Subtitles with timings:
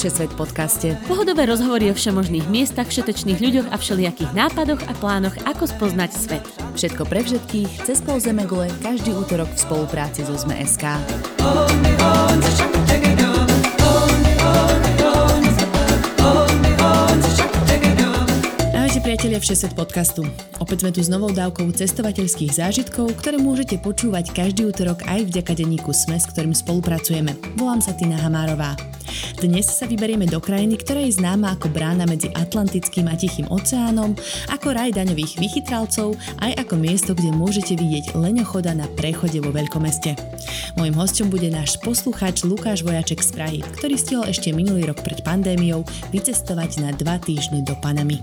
[0.00, 0.96] Všesvet podcaste.
[1.04, 6.44] Pohodové rozhovory o všemožných miestach, všetečných ľuďoch a všelijakých nápadoch a plánoch, ako spoznať svet.
[6.72, 10.88] Všetko pre všetkých, cez pol Zemegule, každý útorok v spolupráci so ZME.sk.
[19.10, 20.22] Priatelia Všesvet podcastu.
[20.62, 25.50] Opäť sme tu s novou dávkou cestovateľských zážitkov, ktoré môžete počúvať každý útorok aj vďaka
[25.58, 27.34] denníku SME, s ktorým spolupracujeme.
[27.58, 28.78] Volám sa Tina Hamárová.
[29.40, 34.14] Dnes sa vyberieme do krajiny, ktorá je známa ako brána medzi Atlantickým a Tichým oceánom,
[34.52, 36.14] ako raj daňových vychytralcov,
[36.44, 40.14] aj ako miesto, kde môžete vidieť leňochoda na prechode vo veľkomeste.
[40.76, 45.24] Mojím hostom bude náš poslucháč Lukáš Vojaček z Prahy, ktorý stihol ešte minulý rok pred
[45.24, 45.82] pandémiou
[46.14, 48.20] vycestovať na dva týždne do Panamy.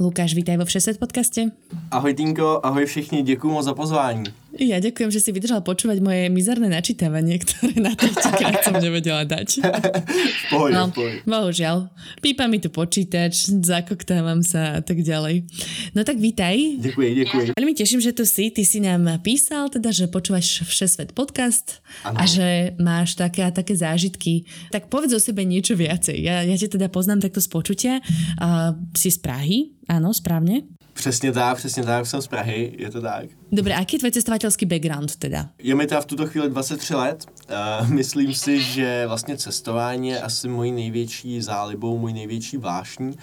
[0.00, 1.52] Lukáš, vítaj vo Všesvet podcaste.
[1.92, 4.24] Ahoj Tinko, ahoj všichni, děkuji moc za pozvání.
[4.60, 9.64] Ja ďakujem, že si vydržal počúvať moje mizerné načítavanie, ktoré na tretíkrát som nevedela dať.
[10.44, 11.16] v pohode, no, v pohode.
[11.24, 11.88] Bohužiaľ.
[12.20, 15.48] Pípa mi tu počítač, zakoktávam sa a tak ďalej.
[15.96, 16.76] No tak vítaj.
[16.76, 17.44] Děkuji, děkuji.
[17.56, 18.52] Veľmi teším, že tu si.
[18.52, 22.20] Ty si nám písal, teda, že počúvaš Všesvet podcast ano.
[22.20, 24.44] a že máš také a také zážitky.
[24.68, 26.20] Tak povedz o sebe niečo viacej.
[26.20, 27.94] Ja, ja ťa teda poznám takto z počutia.
[28.36, 30.68] Uh, si z Prahy, áno, správne?
[31.00, 33.24] Přesně tak, přesně tak, jsem z Prahy, je to tak.
[33.52, 35.48] Dobre, aký je tvoj cestovateľský background teda?
[35.56, 37.18] Je mi teda v tuto chvíli 23 let.
[37.24, 43.16] Uh, myslím si, že vlastně cestování je asi mojí největší zálibou, můj největší vášní.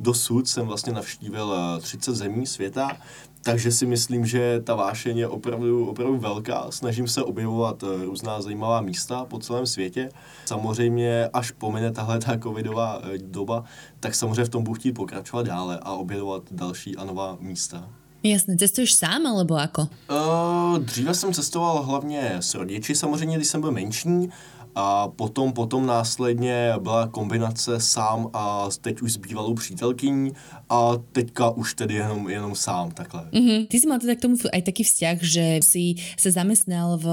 [0.00, 2.96] Dosud jsem vlastně navštívil 30 zemí světa,
[3.46, 6.66] takže si myslím, že ta vášeň je opravdu, opravdu velká.
[6.70, 10.10] Snažím se objevovat různá zajímavá místa po celém světě.
[10.44, 13.64] Samozřejmě, až pomine tahle ta covidová doba,
[14.00, 17.88] tak samozřejmě v tom budu chtít pokračovat dále a objevovat další a nová místa.
[18.26, 19.86] Jasne, cestuješ sám alebo ako?
[20.10, 24.28] Uh, dříve jsem cestoval hlavně s rodiči, samozřejmě, když jsem byl menší.
[24.76, 30.32] A potom, potom následně byla kombinace sám a teď už s bývalou přítelkyní
[30.68, 33.24] a teďka už tedy jenom, jenom sám takhle.
[33.32, 33.66] Mm-hmm.
[33.66, 37.06] Ty si mal teda k tomu aj taký vzťah, že si sa zamestnal v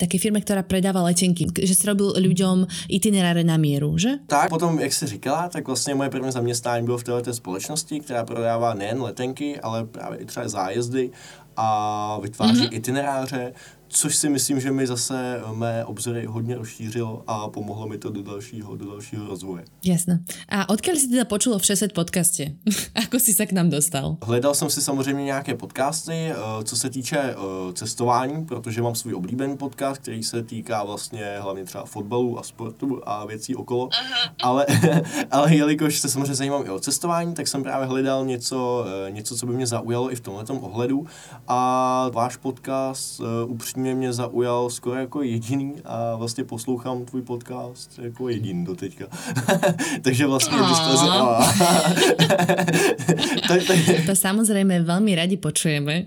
[0.00, 4.24] takej firme, ktorá predáva letenky, že si robil ľuďom itineráre na míru, že?
[4.26, 8.24] Tak, potom, jak jsi říkala, tak vlastně moje první zaměstnání bylo v této společnosti, která
[8.24, 11.10] prodává nejen letenky, ale právě i třeba zájezdy
[11.56, 12.76] a vytváří mm-hmm.
[12.76, 13.52] itineráře,
[13.92, 18.22] což si myslím, že mi zase mé obzory hodně rozšířilo a pomohlo mi to do
[18.22, 19.64] dalšího, do dalšího rozvoje.
[19.84, 20.20] Jasné.
[20.48, 22.44] A odkud si teda počul o Všeset podcaste?
[22.94, 24.16] Ako si se k nám dostal?
[24.22, 26.34] Hledal jsem si samozřejmě nějaké podcasty, eh,
[26.64, 27.36] co se týče eh,
[27.72, 33.00] cestování, protože mám svůj oblíbený podcast, který se týká vlastně hlavně třeba fotbalu a sportu
[33.04, 33.88] a věcí okolo,
[34.42, 34.66] ale,
[35.30, 39.36] ale jelikož se samozřejmě zajímám i o cestování, tak jsem právě hledal něco, eh, něco
[39.36, 41.06] co by mě zaujalo i v tomhle ohledu
[41.50, 47.98] a váš podcast upřímně upřímně mě zaujal skoro jako jediný a vlastně poslouchám tvůj podcast
[48.02, 49.04] jako jediný do teďka.
[50.02, 50.58] Takže vlastně
[53.48, 53.72] to, to,
[54.06, 56.04] to samozrejme veľmi radi počujeme.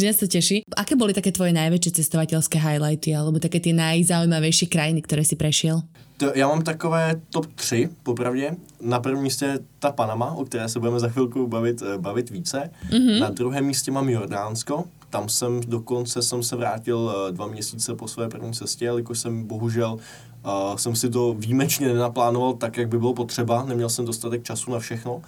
[0.00, 0.62] nás to teší.
[0.76, 5.82] Aké boli také tvoje najväčšie cestovateľské highlighty alebo také tie najzaujímavejšie krajiny, ktoré si prešiel?
[6.18, 8.56] To, já mám takové top 3, popravdě.
[8.80, 12.30] Na prvním místě je ta Panama, o které se budeme za chvilku bavit, eh, bavit
[12.30, 12.70] více.
[12.90, 13.20] Mm-hmm.
[13.20, 18.08] Na druhém místě mám Jordánsko, tam jsem dokonce jsem se vrátil eh, dva měsíce po
[18.08, 19.98] své první cestě, jelikož jsem bohužel
[20.44, 24.72] uh, jsem si to výjimečně nenaplánoval tak, jak by bylo potřeba, neměl jsem dostatek času
[24.72, 25.22] na všechno.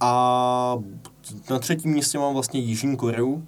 [0.00, 0.78] A
[1.50, 3.42] na třetím místě mám vlastně Jižní Koreu, uh,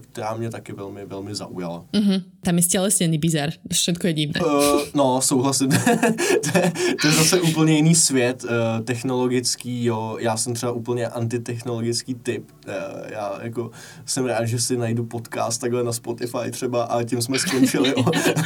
[0.00, 1.84] která mě taky velmi, velmi zaujala.
[1.92, 2.22] Mm-hmm.
[2.40, 4.40] Tam je stělesněný bizar, všetko je divné.
[4.40, 5.68] Uh, no, souhlasím.
[6.52, 8.50] to, je, to je zase úplně jiný svět, uh,
[8.84, 10.16] technologický, jo.
[10.20, 12.44] Já jsem třeba úplně antitechnologický typ.
[12.66, 12.72] Uh,
[13.10, 13.70] já jako
[14.06, 17.94] jsem rád, že si najdu podcast takhle na Spotify třeba a tím jsme skončili,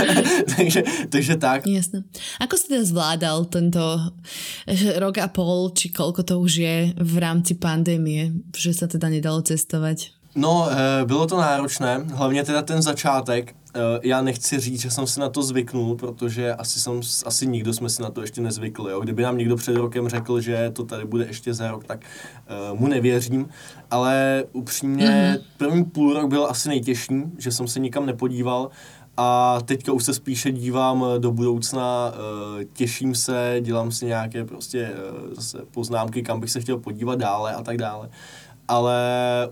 [0.57, 1.67] takže, takže tak.
[1.67, 2.03] Jasné.
[2.41, 3.81] Ako teda zvládal tento
[4.99, 8.34] rok a pol, či koľko to už je v rámci pandémie?
[8.57, 9.99] Že se teda nedalo cestovat?
[10.37, 13.55] No, eh, bylo to náročné, hlavně teda ten začátek.
[13.75, 17.73] Eh, já nechci říct, že jsem si na to zvyknul, protože asi, jsem, asi nikdo
[17.73, 18.93] jsme si na to ještě nezvykli.
[18.93, 19.01] Jo.
[19.01, 22.01] Kdyby nám někdo před rokem řekl, že to tady bude ještě za rok, tak
[22.73, 23.49] uh, mu nevěřím.
[23.91, 25.45] Ale upřímně, mm-hmm.
[25.57, 28.71] první půl rok byl asi nejtěžší, že jsem se nikam nepodíval.
[29.17, 32.13] A teďka už se spíše dívám do budoucna,
[32.73, 34.93] těším se, dělám si nějaké prostě
[35.33, 38.09] zase poznámky, kam bych se chtěl podívat dále a tak dále.
[38.69, 38.97] Ale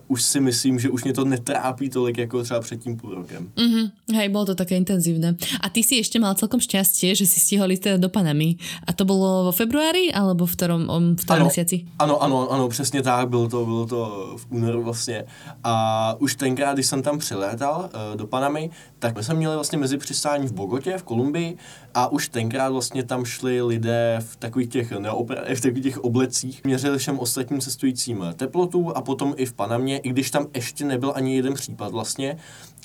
[0.09, 3.53] už si myslím, že už mě to netrápí tolik jako třeba před tím půl rokem.
[3.57, 3.91] Mm-hmm.
[4.15, 5.37] Hej, bolo to také intenzívne.
[5.61, 8.57] A ty si ešte mal celkom šťastie, že si stihol teda do Panamy.
[8.87, 10.83] A to bylo vo februári, alebo v ktorom,
[11.17, 11.85] v ano, mesiaci?
[11.99, 14.01] Ano, ano, ano, přesně tak, bylo to, bylo to
[14.37, 15.25] v únoru vlastně.
[15.65, 15.75] A
[16.19, 19.99] už tenkrát, když jsem tam přilétal uh, do Panamy, tak my jsme měli vlastně mezi
[19.99, 21.57] přistání v Bogotě, v Kolumbii
[21.95, 26.65] a už tenkrát vlastně tam šli lidé v takových těch, neopra- v takových těch oblecích,
[26.65, 31.13] měřili všem ostatním cestujícím teplotu a potom i v Panamě, i když tam ještě nebyl
[31.17, 32.37] ani jeden případ vlastně,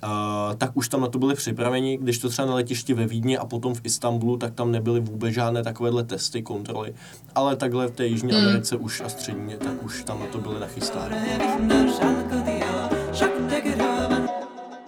[0.03, 0.09] uh,
[0.57, 3.45] tak už tam na to byli připraveni, když to třeba na letišti ve Vídni a
[3.45, 6.93] potom v Istanbulu, tak tam nebyly vůbec žádné takovéhle testy, kontroly,
[7.35, 8.37] ale takhle v té Jižní mm.
[8.37, 11.15] Americe už a střední, tak už tam na to byly nachystány.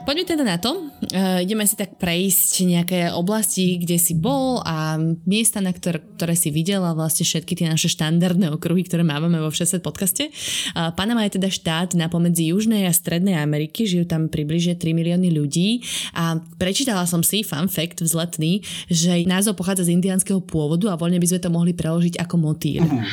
[0.09, 0.89] Poďme teda na to.
[1.13, 4.97] Uh, ideme si tak prejsť nejaké oblasti, kde si bol a
[5.29, 9.29] miesta, na ktoré, ktoré si videl a vlastne všetky tie naše štandardné okruhy, ktoré máme
[9.38, 10.33] vo Všeset podcaste.
[10.73, 14.97] Uh, Panama je teda štát na pomedzi Južnej a Strednej Ameriky, žijú tam približne 3
[14.97, 15.85] milióny ľudí
[16.17, 21.21] a prečítala som si, fun fact vzletný, že názov pochádza z indiánskeho pôvodu a voľne
[21.21, 22.81] by sme to mohli preložiť ako motýr.
[22.81, 23.06] Uh-huh.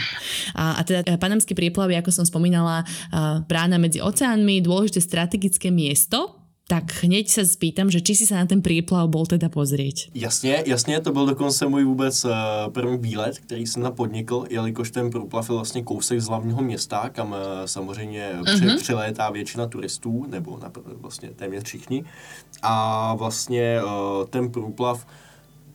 [0.56, 2.88] A, a teda e, panamské prieplavy, ako som spomínala,
[3.44, 8.46] brána medzi oceánmi, dôležité strategické miesto, tak hneď se spýtam, že či si se na
[8.46, 10.10] ten příplav bol teda pozrieť.
[10.14, 12.30] Jasně, jasně, to byl dokonce můj vůbec uh,
[12.72, 17.08] první výlet, který jsem na podnikl, jelikož ten průplav je vlastně kousek z hlavního města,
[17.08, 18.78] kam uh, samozřejmě uh-huh.
[18.78, 22.04] přilétá většina turistů, nebo na, vlastně téměř všichni.
[22.62, 25.06] A vlastně uh, ten průplav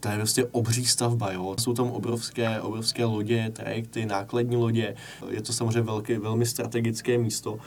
[0.01, 1.56] to je prostě obří stavba, jo.
[1.59, 4.95] Jsou tam obrovské, obrovské lodě, trajekty, nákladní lodě.
[5.30, 7.59] Je to samozřejmě velké, velmi strategické místo.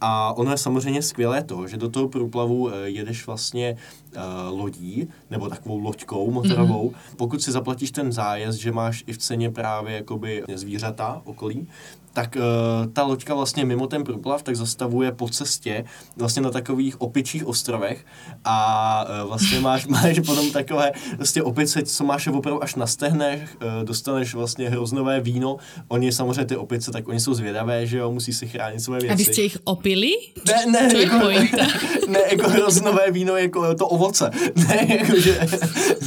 [0.00, 3.76] A ono je samozřejmě skvělé to, že do toho průplavu eh, jedeš vlastně
[4.16, 6.90] uh, lodí, nebo takovou loďkou motorovou.
[6.90, 7.16] Mm-hmm.
[7.16, 11.68] Pokud si zaplatíš ten zájezd, že máš i v ceně právě jakoby zvířata okolí,
[12.12, 15.84] tak uh, ta loďka vlastně mimo ten průplav tak zastavuje po cestě
[16.16, 18.06] vlastně na takových opičích ostrovech
[18.44, 23.56] a uh, vlastně máš, máš potom takové vlastně opice, co máš opravdu až na stehnech,
[23.56, 25.56] uh, dostaneš vlastně hroznové víno,
[25.88, 29.12] oni samozřejmě ty opice, tak oni jsou zvědavé, že jo, musí si chránit své věci.
[29.12, 30.10] A vy jste jich opili?
[30.46, 31.48] Ne, ne, jako, ne,
[32.08, 34.30] ne, jako hroznové víno, jako to ovoce,
[34.68, 35.40] ne, jako, že,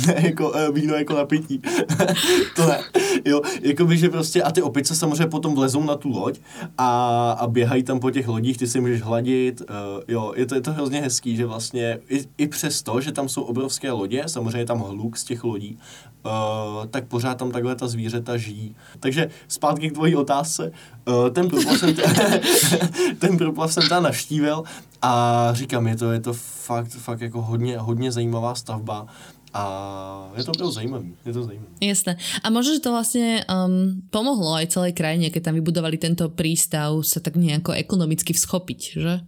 [0.08, 1.62] ne, jako uh, víno jako napití,
[2.56, 2.80] to ne,
[3.26, 6.40] jo, jako by, že prostě a ty opice samozřejmě potom vlezou na tu loď
[6.78, 9.68] a, a běhají tam po těch lodích, ty si můžeš hladit, uh,
[10.08, 13.42] jo, je to, je to hrozně hezký, že vlastně i, i přesto, že tam jsou
[13.42, 15.78] obrovské lodě, samozřejmě tam hluk z těch lodí,
[16.26, 16.32] uh,
[16.86, 18.76] tak pořád tam takhle ta zvířata žijí.
[19.00, 20.72] Takže zpátky k tvojí otázce,
[21.08, 21.96] uh, ten průplav jsem,
[23.20, 24.64] ten průplav jsem tam naštívil
[25.02, 29.06] a říkám, je to, je to fakt, fakt jako hodně, hodně zajímavá stavba
[29.54, 31.72] a je to bylo zajímavý, je to zajímavé.
[31.82, 32.18] Jasné.
[32.44, 37.06] A možno, že to vlastně um, pomohlo aj celé krajině, keď tam vybudovali tento prístav,
[37.06, 39.20] se tak nějak ekonomicky vzchopiť, že?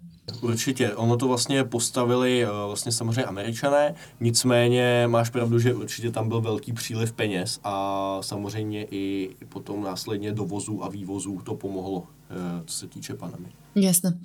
[0.42, 6.30] Určitě, ono to vlastně postavili eh, vlastně samozřejmě američané, nicméně máš pravdu, že určitě tam
[6.30, 12.64] byl velký příliv peněz a samozřejmě i potom následně dovozů a vývozů to pomohlo, eh,
[12.66, 13.48] co se týče Panamy.
[13.76, 14.20] Jasné.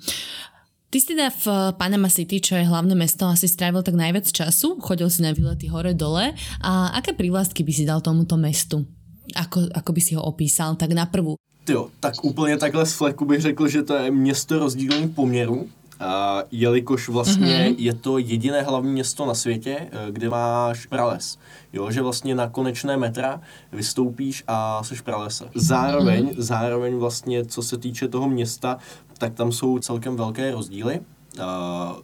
[0.91, 4.75] Ty si teda v Panama City, čo je hlavné mesto, asi strávil tak najviac času,
[4.83, 8.83] chodil si na výlety hore-dole a aké prívlastky by si dal tomuto mestu?
[9.31, 11.39] Ako, ako by si ho opísal, tak na prvú?
[11.69, 15.69] Jo, tak úplně takhle z fleku bych řekl, že to je město rozdílných poměrů,
[16.01, 17.75] a jelikož vlastně mm-hmm.
[17.77, 21.37] je to jediné hlavní město na světě, eh, kde máš prales.
[21.73, 25.45] Jo, že vlastně na konečné metra vystoupíš a jsi pralese.
[25.55, 26.41] Zároveň, mm-hmm.
[26.41, 28.77] zároveň vlastně, co se týče toho města,
[29.21, 30.99] tak tam jsou celkem velké rozdíly.
[30.99, 31.43] Uh,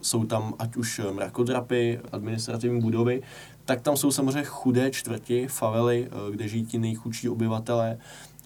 [0.02, 3.22] jsou tam ať už mrakodrapy, administrativní budovy,
[3.66, 7.98] tak tam jsou samozřejmě chudé čtvrti, favely, uh, kde žijí ti nejchudší obyvatelé.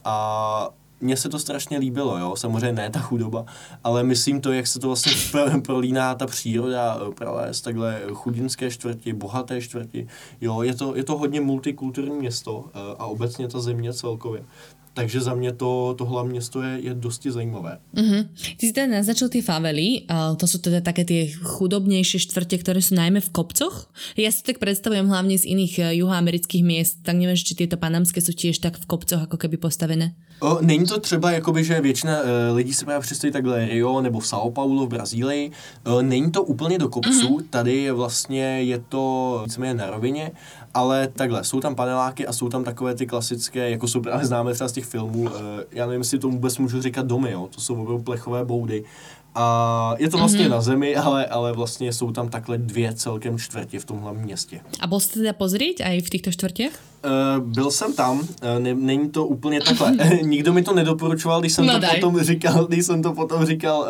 [0.06, 0.70] A
[1.02, 3.46] mně se to strašně líbilo, jo, samozřejmě ne ta chudoba,
[3.84, 5.12] ale myslím to, jak se to vlastně
[5.66, 10.08] prolíná ta příroda, uh, prales, takhle chudinské čtvrti, bohaté čtvrti,
[10.42, 12.66] jo, je to, je to hodně multikulturní město uh,
[13.00, 14.44] a obecně ta země celkově.
[14.94, 17.80] Takže za mě to, to hlavní město je, je dosti zajímavé.
[17.96, 18.28] Uh-huh.
[18.58, 20.04] Ty si teda naznačil ty favely,
[20.36, 23.88] to sú teda také tie chudobnejšie štvrte, ktoré sú najmä v kopcoch.
[24.20, 28.20] Ja si tak predstavujem hlavne z iných eh, juhoamerických miest, tak neviem, či tieto panamské
[28.20, 30.12] sú tiež tak v kopcoch ako keby postavené.
[30.42, 34.20] O, není to třeba, jakoby, že většina uh, lidí se právě představí takhle Rio nebo
[34.20, 35.52] v São Paulo v Brazílii.
[35.88, 37.44] Uh, není to úplně do kopců, uh-huh.
[37.50, 40.32] tady vlastně je to víceméně na rovině,
[40.74, 44.54] ale takhle, jsou tam paneláky a jsou tam takové ty klasické, jako jsou právě známe
[44.54, 45.30] třeba z těch filmů, uh,
[45.72, 48.84] já nevím, jestli to vůbec můžu říkat domy, jo, to jsou opravdu plechové boudy
[49.36, 50.50] A je to vlastně mm-hmm.
[50.50, 54.62] na zemi, ale, ale vlastně jsou tam takhle dvě celkem čtvrtě v tom hlavním městě.
[54.80, 56.80] A byl jste teda pozrieť i v těchto čtvrtěch?
[57.06, 58.26] Uh, byl jsem tam, uh,
[58.60, 59.94] ne, není to úplně takhle.
[60.22, 62.00] Nikdo mi to nedoporučoval, když jsem no, to daj.
[62.00, 63.88] potom říkal, když jsem to potom říkal uh,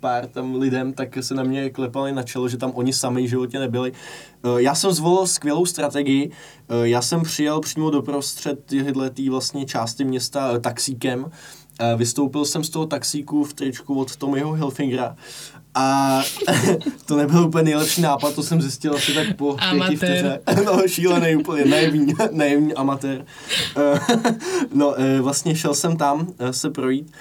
[0.00, 3.28] pár tam lidem, tak se na mě klepali na čelo, že tam oni sami v
[3.28, 3.92] životě nebyli.
[4.44, 6.30] Uh, já jsem zvolil skvělou strategii.
[6.70, 11.20] Uh, já jsem přijel přímo do prostřed tyhle vlastně části města uh, taxíkem.
[11.20, 11.30] Uh,
[11.96, 15.16] vystoupil jsem z toho taxíku v tričku od Tommyho Hilfingera
[15.74, 16.20] a
[17.06, 20.40] to nebyl úplně nejlepší nápad, to jsem zjistil asi tak po pěti vteře.
[20.64, 23.24] No, šílený úplně, naivní, naivní amatér.
[23.76, 24.00] Eh,
[24.74, 27.12] no, eh, vlastně šel jsem tam eh, se projít,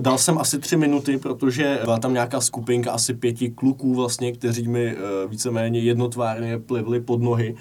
[0.00, 4.68] dal jsem asi tři minuty, protože byla tam nějaká skupinka asi pěti kluků vlastně, kteří
[4.68, 4.96] mi
[5.28, 7.56] víceméně jednotvárně plivli pod nohy.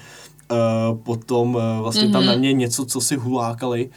[1.03, 2.11] Potom vlastně mm-hmm.
[2.11, 3.89] tam na mě něco, co si hulákali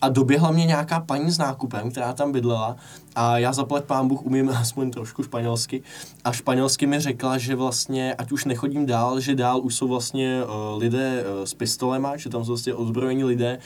[0.00, 2.76] a doběhla mě nějaká paní s nákupem, která tam bydlela.
[3.14, 5.82] A já zaplet pán Bůh umím aspoň trošku španělsky.
[6.24, 10.42] A španělsky mi řekla, že vlastně, ať už nechodím dál, že dál už jsou vlastně
[10.44, 13.58] uh, lidé uh, s pistolema, že tam jsou vlastně ozbrojení lidé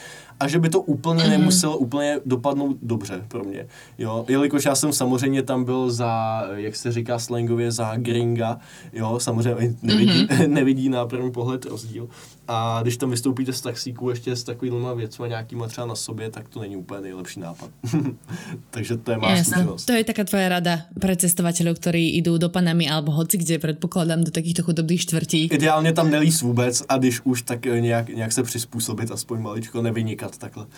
[0.42, 1.30] a že by to úplně mm-hmm.
[1.30, 3.66] nemuselo úplně dopadnout dobře pro mě.
[3.99, 8.58] Jo, jelikož já jsem samozřejmě tam byl za, jak se říká slangově, za gringa,
[8.92, 10.49] jo, samozřejmě nevidí, mm-hmm.
[10.58, 12.08] nevidí na první pohled rozdíl.
[12.49, 16.49] A když tam vystoupíte z taxíku ještě s takovými věcmi nějakýma třeba na sobě, tak
[16.49, 17.70] to není úplně nejlepší nápad.
[18.70, 19.87] Takže to je má skúsenosť.
[19.87, 24.26] To je taká tvoja rada pre cestovateľov, ktorí idú do Panamy alebo hoci kde, predpokladám,
[24.26, 25.40] do takýchto chudobných štvrtí.
[25.52, 30.31] Ideálně tam nelíst vůbec a když už, tak nějak, nějak se přizpůsobit, aspoň maličko nevynikat
[30.38, 30.68] takhle.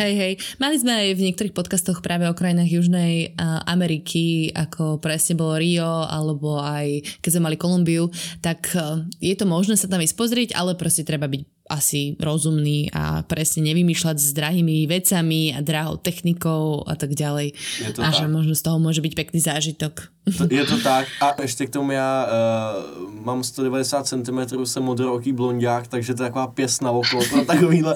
[0.00, 0.32] hej, hej.
[0.60, 5.56] Mali sme aj v niektorých podcastoch práve o krajinách Južnej uh, Ameriky, ako presne bolo
[5.56, 8.12] Rio, alebo aj keď sme mali Kolumbiu,
[8.44, 12.90] tak uh, je to možné sa tam ísť pozrieť, ale proste treba byť asi rozumný
[12.94, 17.52] a presne nevymýšľať s drahými vecami a drahou technikou a tak ďalej.
[17.82, 18.22] Je to a tak.
[18.22, 20.14] že možno z toho môže byť pekný zážitok.
[20.26, 25.32] To, je to tak a ještě k tomu já uh, mám 190 cm, jsem modrooký
[25.32, 27.94] blondiák, takže to je taková pěs na oko pro takovýhle.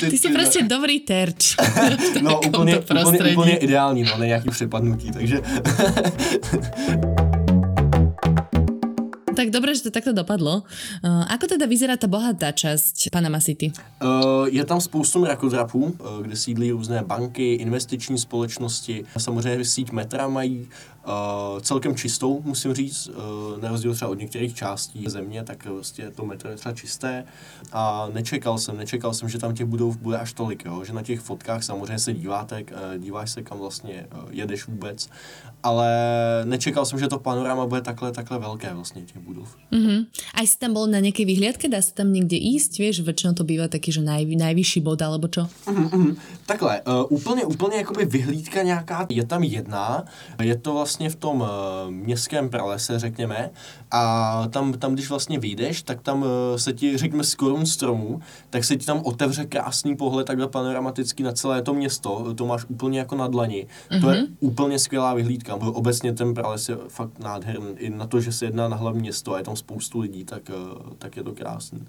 [0.00, 1.56] ty, ty jsi prostě dobrý terč.
[2.22, 5.40] no úplně, úplně, úplně ideální, no, nějaký přepadnutí, takže
[9.36, 10.64] tak dobre, že to takto dopadlo.
[11.04, 13.68] Uh, ako teda vyzerá ta bohatá časť Panama City?
[14.00, 20.28] Uh, je tam spoustu mrakodrapů, uh, kde sídlí různé banky, investiční společnosti, samozřejmě síť metra
[20.28, 20.68] mají,
[21.06, 26.10] Uh, celkem čistou, musím říct, uh, na rozdíl třeba od některých částí země, tak vlastně
[26.10, 27.24] to metro je třeba čisté
[27.72, 30.84] a nečekal jsem, nečekal jsem, že tam těch budov bude až tolik, jo?
[30.84, 35.08] že na těch fotkách samozřejmě se díváte, uh, díváš se, kam vlastně uh, jedeš vůbec,
[35.62, 35.90] ale
[36.44, 39.56] nečekal jsem, že to panorama bude takhle, takhle velké vlastně těch budov.
[39.72, 40.06] Mm-hmm.
[40.34, 43.44] A jsi tam byl na nějaké vyhliadke, dá se tam někde jíst, víš, většinou to
[43.44, 45.48] bývá taky, že nej, nejvyšší bod, alebo čo?
[45.66, 46.16] Mm-hmm.
[46.46, 50.04] Takhle, uh, úplně, úplně jakoby vyhlídka nějaká, je tam jedna,
[50.42, 51.46] je to vlastně vlastně v tom uh,
[51.90, 53.50] městském pralese, řekněme,
[53.90, 58.20] a tam, tam když vlastně vyjdeš, tak tam uh, se ti, řekněme, z korun stromů,
[58.50, 62.64] tak se ti tam otevře krásný pohled takhle panoramatický na celé to město, to máš
[62.68, 63.66] úplně jako na dlani.
[63.66, 64.00] Mm-hmm.
[64.00, 64.36] To je mhm.
[64.40, 68.68] úplně skvělá vyhlídka, obecně ten prales je fakt nádherný, i na to, že se jedná
[68.68, 71.84] na hlavní město a je tam spoustu lidí, tak, uh, tak je to krásný.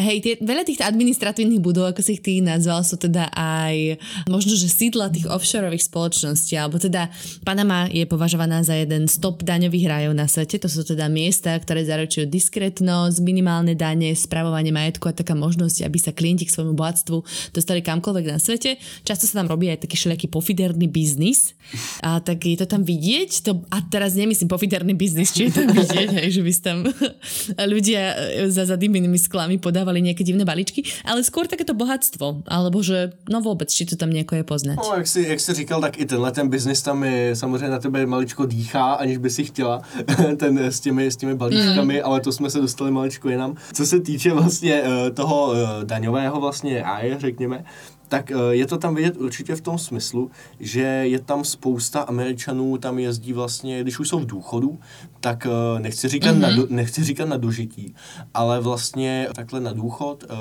[0.00, 4.00] Hej, tie, veľa týchto administratívnych budov, ako si ich ty nazval, sú teda aj
[4.32, 7.12] možno, že sídla tých offshoreových spoločností, alebo teda
[7.44, 10.62] Panama je považovaná považovaná za jeden z top daňových rajov na svete.
[10.62, 15.98] To sú teda miesta, ktoré zaručujú diskrétnosť, minimálne dane, spravovanie majetku a taká možnosť, aby
[15.98, 18.78] sa klienti k svojmu bohatstvu dostali kamkoľvek na svete.
[19.02, 21.58] Často sa tam robí aj taký všelijaký pofiderný biznis.
[22.06, 23.50] A tak je to tam vidieť.
[23.50, 26.78] To, a teraz nemyslím pofiderný biznis, či je tam vidieť, hej, že by tam
[27.74, 28.02] ľudia
[28.46, 32.46] za zadýmenými sklami podávali nejaké divné balíčky, ale skôr takéto bohatstvo.
[32.46, 34.78] Alebo že, no vôbec, či to tam nejako je poznať.
[34.78, 37.82] No, jak si, jak si říkal, tak i tenhle ten biznis tam je samozřejmě na
[37.82, 39.80] tebe maličko dýchá, aniž by si chtěla
[40.36, 42.00] ten s těmi, s těmi balíčkami, mm.
[42.04, 43.54] ale to jsme se dostali maličko jinam.
[43.72, 47.64] Co se týče vlastně uh, toho uh, daňového vlastně ráje, řekněme,
[48.10, 52.78] tak uh, je to tam vidět určitě v tom smyslu, že je tam spousta Američanů,
[52.78, 54.78] tam jezdí vlastně, když už jsou v důchodu,
[55.20, 56.40] tak uh, nechci, říkat mm-hmm.
[56.40, 57.94] na do, nechci říkat na dožití,
[58.34, 60.36] ale vlastně takhle na důchod uh,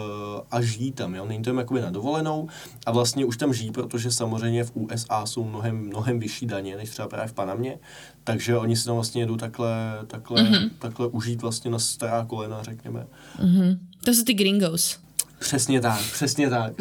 [0.52, 1.26] a žijí tam, jo?
[1.26, 2.48] není to jen jakoby na dovolenou
[2.86, 6.90] a vlastně už tam žijí, protože samozřejmě v USA jsou mnohem, mnohem vyšší daně, než
[6.90, 7.80] třeba právě v Panamě,
[8.24, 9.70] takže oni si tam vlastně jedou takhle,
[10.08, 10.70] takhle, mm-hmm.
[10.80, 13.08] takhle užít vlastně na stará kolena, řekněme.
[13.40, 13.78] Mm-hmm.
[14.06, 15.09] To jsou ty gringos.
[15.40, 16.74] Přesně tak, přesně tak.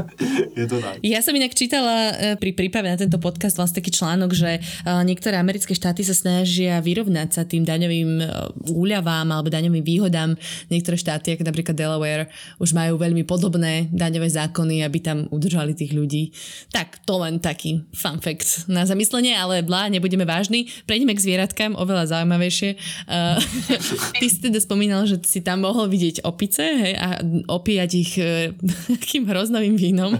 [0.56, 0.98] je to tak.
[1.06, 4.60] Ja som inak čítala e, pri príprave na tento podcast vlastne taký článok, že e,
[5.06, 8.26] niektoré americké štáty sa snažia vyrovnať sa tým daňovým e,
[8.74, 10.34] úľavám alebo daňovým výhodám.
[10.74, 12.26] Niektoré štáty, ako napríklad Delaware,
[12.58, 16.34] už majú veľmi podobné daňové zákony, aby tam udržali tých ľudí.
[16.74, 20.66] Tak, to len taký fun fact na zamyslenie, ale blá, nebudeme vážni.
[20.84, 22.70] Prejdeme k zvieratkám, oveľa zaujímavejšie.
[24.20, 28.56] Ty si teda spomínal, že si tam mohol vidieť opice hej, a opíjať ich uh,
[28.88, 30.16] takým hroznovým vínom.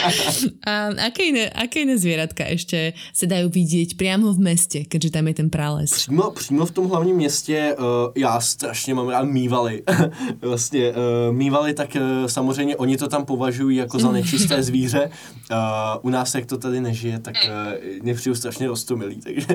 [0.68, 5.24] a aké iné, aké iné zvieratka ešte sa dajú vidieť priamo v meste, keďže tam
[5.32, 5.90] je ten prales?
[5.90, 9.82] Přímo, přímo v tom hlavním městě uh, já strašně mám rád mývaly.
[10.40, 15.10] vlastně uh, mývaly, tak uh, samozřejmě oni to tam považují jako za nečisté zvíře.
[15.50, 15.56] Uh,
[16.02, 19.20] u nás, jak to tady nežije, tak uh, mě přijdu strašně roztomilý.
[19.20, 19.46] Takže,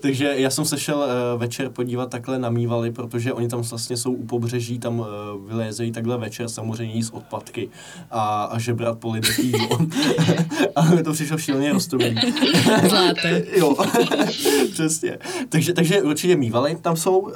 [0.00, 3.96] takže já jsem se šel uh, večer podívat takhle na mývaly, protože oni tam vlastně
[3.96, 5.06] jsou u pobřeží, tam uh,
[5.46, 7.68] vylézejí takhle večer samozřejmě odpadky
[8.10, 9.78] a, a žebrat po lidech jídlo.
[10.76, 12.20] a mi to přišlo šíleně roztomilý.
[12.88, 13.44] Zlaté.
[13.56, 13.76] jo,
[14.72, 15.18] přesně.
[15.48, 17.32] Takže, takže určitě mývaly tam jsou, uh,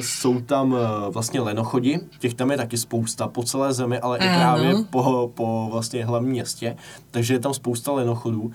[0.00, 0.78] jsou tam uh,
[1.10, 4.30] vlastně lenochodi, těch tam je taky spousta po celé zemi, ale ano.
[4.30, 6.76] i právě po, po vlastně hlavním městě,
[7.10, 8.42] takže je tam spousta lenochodů.
[8.42, 8.52] Uh,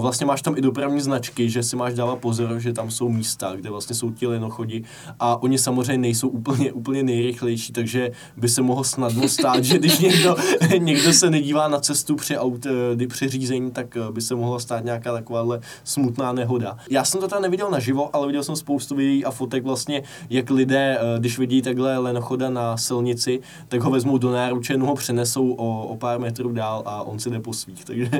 [0.00, 3.52] vlastně máš tam i dopravní značky, že si máš dávat pozor, že tam jsou místa,
[3.56, 4.84] kde vlastně jsou ti lenochodi
[5.20, 9.97] a oni samozřejmě nejsou úplně, úplně nejrychlejší, takže by se mohlo snadno stát, že když
[10.00, 10.36] někdo,
[10.78, 12.66] někdo se nedívá na cestu při, aut,
[13.08, 16.76] při řízení, tak by se mohla stát nějaká takováhle smutná nehoda.
[16.90, 20.50] Já jsem to tam neviděl naživo, ale viděl jsem spoustu videí a fotek vlastně, jak
[20.50, 25.86] lidé, když vidí takhle lenochoda na silnici, tak ho vezmou do náruče, ho přenesou o,
[25.88, 27.84] o pár metrů dál a on si jde po svých.
[27.84, 28.10] Takže,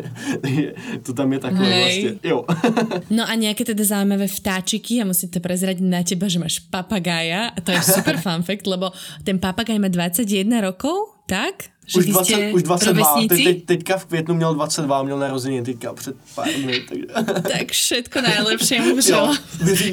[1.03, 1.83] to tam je takhle Hej.
[1.83, 2.31] vlastně.
[2.31, 2.45] Jo.
[3.11, 7.49] no a nějaké teda zaujímavé vtáčiky a musíte prezrať na teba, že máš papagája.
[7.57, 8.93] A to je super fun fact, lebo
[9.25, 11.69] ten papagaj má 21 rokov, tak?
[11.89, 12.07] Že už,
[12.53, 16.49] 20, už 22, te, te, teďka v květnu měl 22, měl narozeniny teďka před pár
[16.49, 16.81] dny.
[16.89, 19.33] Tak, tak všetko najlepšie mu všelo.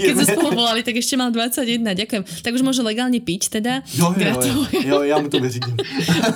[0.04, 2.24] Keď sa spolu volali, tak ešte mal 21, ďakujem.
[2.44, 3.80] Tak už môže legálne piť teda.
[3.96, 5.80] Jo, jo, jo, jo, ja mu to vyřídím.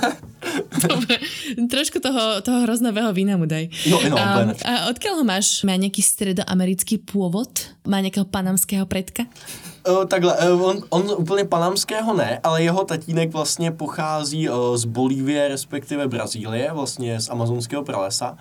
[0.87, 1.19] Dobre,
[1.67, 3.67] trošku toho, toho hroznového vína mu daj.
[3.91, 5.67] No, no, a, a odkiaľ ho máš?
[5.67, 7.75] Má nejaký stredoamerický pôvod?
[7.83, 9.27] Má nejakého panamského predka?
[9.87, 14.85] Uh, takhle, uh, on, on úplně panamského ne, ale jeho tatínek vlastně pochází uh, z
[14.85, 18.37] Bolívie, respektive Brazílie, vlastně z amazonského pralesa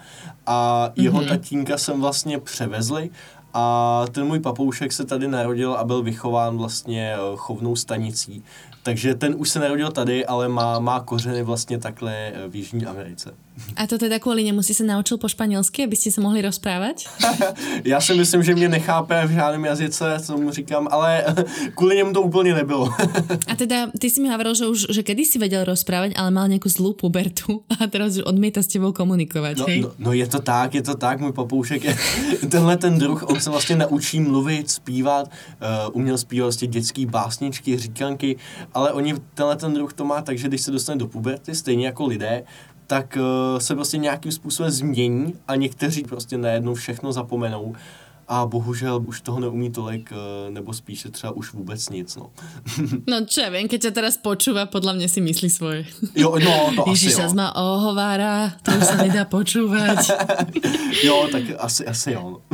[0.47, 1.29] a jeho mm-hmm.
[1.29, 3.11] tatínka jsem vlastně převezli
[3.55, 8.45] a ten můj papoušek se tady narodil a byl vychován vlastně chovnou stanicí.
[8.83, 13.35] Takže ten už se narodil tady, ale má, má kořeny vlastně takhle v Jižní Americe.
[13.77, 16.97] A to teda kvůli němu si se naučil po španělsky, abyste se mohli rozprávat?
[17.85, 21.25] Já si myslím, že mě nechápe v žádném jazyce, co mu říkám, ale
[21.75, 22.89] kvůli němu to úplně nebylo.
[23.47, 26.49] a teda ty si mi hovoril, že už že kedy si vedel rozprávať, ale mal
[26.49, 29.81] nějakou zlou pubertu a teraz už odmieta s tebou komunikovat, no, hej?
[29.81, 31.97] No, no, je to tak, je to tak, můj papoušek je
[32.49, 37.79] tenhle ten druh, on se vlastně naučí mluvit, zpívat, uh, uměl zpívat vlastně dětský básničky,
[37.79, 38.37] říkanky,
[38.75, 41.87] ale oni tenhle ten druh to má tak, že když se dostane do puberty, stejně
[41.87, 42.45] jako lidé,
[42.91, 47.75] tak uh, se prostě nějakým způsobem změní a někteří prostě najednou všechno zapomenou
[48.29, 52.31] a bohužel už toho neumí tolik, eh, nebo spíše třeba už vůbec nic, no.
[53.09, 55.89] no čo ja viem, keď ťa teraz počúva, podľa mňa si myslí svoje.
[56.13, 57.41] Jo, no, to Ježiš, asi jo.
[57.41, 60.13] ma ohovára, to už sa nedá počúvať.
[61.09, 62.45] jo, tak asi, asi jo.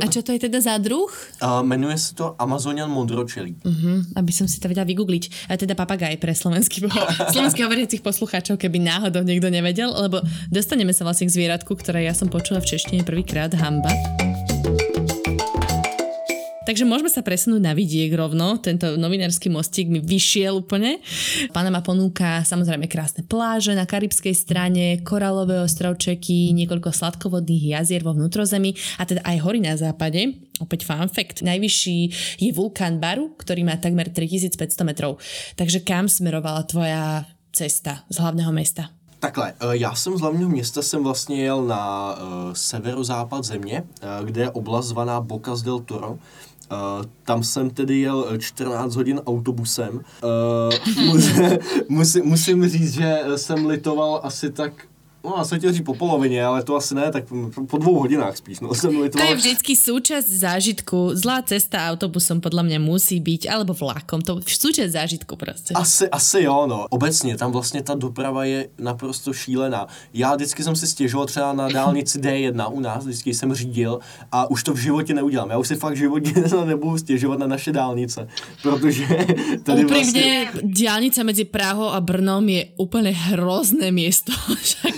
[0.00, 1.12] A čo to je teda za druh?
[1.44, 3.60] Uh, menuje se to Amazonian modročelí.
[3.60, 5.52] Uh-huh, aby som si to vedela vygoogliť.
[5.52, 6.88] A teda papagaj pre slovenský,
[7.34, 12.16] slovenských hovoriacich poslucháčov, keby náhodou niekto nevedel, lebo dostaneme sa vlastne k zvieratku, ktoré ja
[12.16, 13.92] som počula v češtine prvýkrát, hamba.
[16.68, 18.60] Takže môžeme sa presunúť na vidiek rovno.
[18.60, 21.00] Tento novinársky mostík mi vyšiel úplne.
[21.48, 28.76] Panama ponúka samozrejme krásne pláže na karibskej strane, koralové ostrovčeky, niekoľko sladkovodných jazier vo vnútrozemí
[29.00, 30.44] a teda aj hory na západe.
[30.60, 31.40] Opäť fun fact.
[31.40, 31.98] Najvyšší
[32.36, 35.16] je vulkán Baru, ktorý má takmer 3500 metrov.
[35.56, 38.92] Takže kam smerovala tvoja cesta z hlavného mesta?
[39.20, 44.40] Takhle, já jsem z hlavního města jsem vlastně jel na uh, severozápad země, uh, kde
[44.42, 46.18] je oblast zvaná Bocas del Toro,
[46.72, 50.00] Uh, tam jsem tedy jel 14 hodin autobusem.
[50.22, 54.72] Uh, musím, musím říct, že jsem litoval asi tak
[55.28, 57.24] No, a se chtěl říct po polovině, ale to asi ne, tak
[57.70, 58.60] po dvou hodinách spíš.
[58.60, 61.12] No, jsem to je vždycky súčasť zážitku.
[61.12, 64.24] Zlá cesta autobusom podľa mňa musí byť, alebo vlakom.
[64.24, 65.74] To súčasť zážitku prostě.
[65.76, 66.86] Asi, asi jo, no.
[66.90, 69.86] Obecně tam vlastně ta doprava je naprosto šílená.
[70.14, 73.98] Já vždycky jsem si stěžoval třeba na dálnici D1 u nás, vždycky jsem řídil
[74.32, 75.50] a už to v životě neudělám.
[75.50, 76.32] Já už si fakt v životě
[76.64, 78.28] nebudu stěžovat na naše dálnice,
[78.62, 79.06] protože
[79.62, 80.48] tady Úprimne, vlastně...
[80.62, 84.32] dálnice mezi Prahou a Brnom je úplně hrozné město.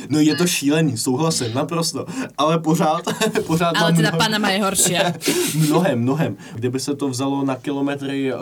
[0.08, 2.06] no je to šílený, souhlasím, naprosto.
[2.38, 3.02] Ale pořád,
[3.46, 4.18] pořád Ale teda mnohem...
[4.18, 4.94] Panama je horší.
[5.68, 6.36] mnohem, mnohem.
[6.54, 8.40] Kdyby se to vzalo na kilometry uh,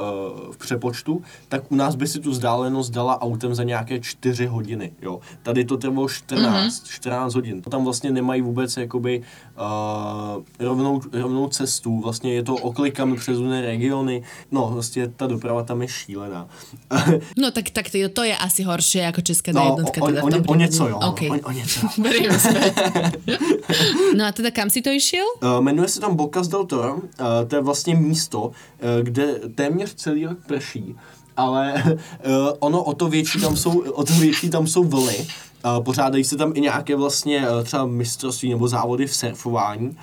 [0.52, 4.92] v přepočtu, tak u nás by si tu vzdálenost dala autem za nějaké 4 hodiny.
[5.02, 5.20] Jo.
[5.42, 6.90] Tady to trvalo 14, mm-hmm.
[6.90, 7.62] 14 hodin.
[7.62, 9.22] Tam vlastně nemají vůbec jakoby
[9.58, 12.00] uh, rovnou, rovnou cestu.
[12.00, 14.22] Vlastně je to oklikami přes různé regiony.
[14.50, 16.48] No, vlastně ta doprava tam je šílená.
[17.38, 20.02] no tak, tak to, je asi horší jako česká no, jednotka.
[20.02, 20.98] O, teda o, o, o něco jo.
[21.08, 21.30] Okay.
[21.30, 21.80] O, o něco.
[24.16, 25.24] no a teda kam si to išel?
[25.42, 26.94] Uh, jmenuje se tam Bocas del Toro.
[26.94, 27.00] Uh,
[27.48, 28.52] to je vlastně místo, uh,
[29.02, 30.96] kde téměř celý rok prší
[31.38, 31.92] ale uh,
[32.58, 35.26] ono o to větší tam jsou, o to větší tam jsou vlny.
[35.64, 39.96] Uh, pořádají se tam i nějaké vlastně uh, třeba mistrovství nebo závody v surfování.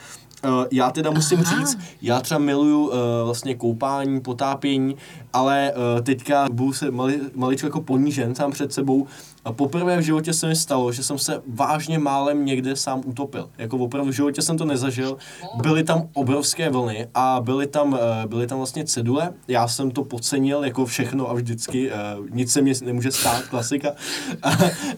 [0.45, 1.60] Uh, já teda musím Aha.
[1.60, 2.93] říct, já třeba miluju uh,
[3.26, 4.95] vlastně koupání, potápění,
[5.36, 9.08] ale uh, teďka budu se mali, maličko jako ponížen sám před sebou,
[9.45, 13.50] a poprvé v životě se mi stalo, že jsem se vážně málem někde sám utopil.
[13.58, 15.17] Jako opravdu v životě jsem to nezažil.
[15.62, 19.34] Byly tam obrovské vlny a byly tam, eh, byly tam vlastně cedule.
[19.48, 21.91] Já jsem to podcenil jako všechno a vždycky.
[21.91, 21.95] Eh,
[22.30, 23.91] nic se mě nemůže stát, klasika.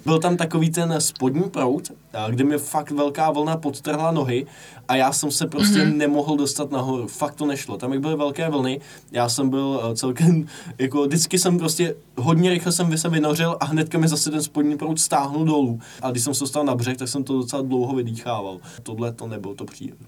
[0.05, 4.45] Byl tam takový ten spodní prout, eh, kde mi fakt velká vlna podtrhla nohy
[4.87, 5.97] a já jsem se prostě mm-hmm.
[5.97, 7.07] nemohl dostat nahoru.
[7.07, 7.77] Fakt to nešlo.
[7.77, 8.79] Tam jak byly velké vlny,
[9.11, 10.26] já jsem byl celkem,
[10.77, 14.77] jako vždycky jsem prostě hodně rychle jsem se vynořil a hnedka mi zase ten spodní
[14.77, 15.79] proud stáhnul dolů.
[16.01, 18.59] A když jsem se dostal na břeh, tak jsem to docela dlouho vydýchával.
[18.83, 20.07] Tohle to nebylo to příjemné.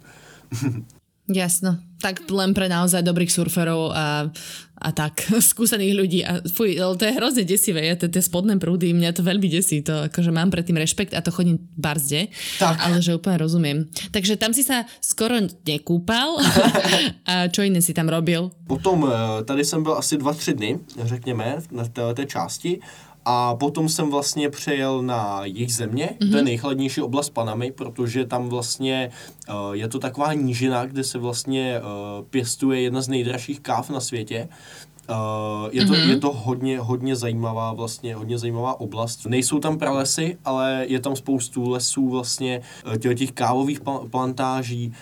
[1.30, 4.34] Jasno, tak len pre naozaj dobrých surferov a,
[4.82, 6.20] a tak, skúsených ľudí.
[6.26, 10.10] A fuj, to je hrozne desivé, ja, tie spodné prúdy, mňa to veľmi desí, to
[10.10, 12.82] akože mám predtým rešpekt a to chodím barzde, tak.
[12.82, 13.86] ale že úplne rozumiem.
[14.10, 15.38] Takže tam si sa skoro
[15.70, 16.42] nekúpal
[17.30, 18.50] a čo iné si tam robil?
[18.65, 22.82] Potom eh, tady jsem byl asi dva, tři dny, řekněme, na té části
[23.32, 26.30] a potom jsem vlastně přejel na jejich země, mm-hmm.
[26.32, 26.46] to je mhm.
[26.46, 29.12] nejchladnější oblast Panamy, protože tam vlastně
[29.50, 34.00] uh, je to taková nížina, kde se vlastně uh, pěstuje jedna z nejdražších káv na
[34.00, 34.50] světě.
[35.10, 35.15] Uh,
[35.72, 36.10] je, to, mm-hmm.
[36.10, 39.26] je to hodně, hodně zajímavá vlastně, hodně zajímavá oblast.
[39.26, 42.62] Nejsou tam pralesy, ale je tam spoustu lesů vlastně,
[43.00, 44.94] těch, těch kávových plantáží.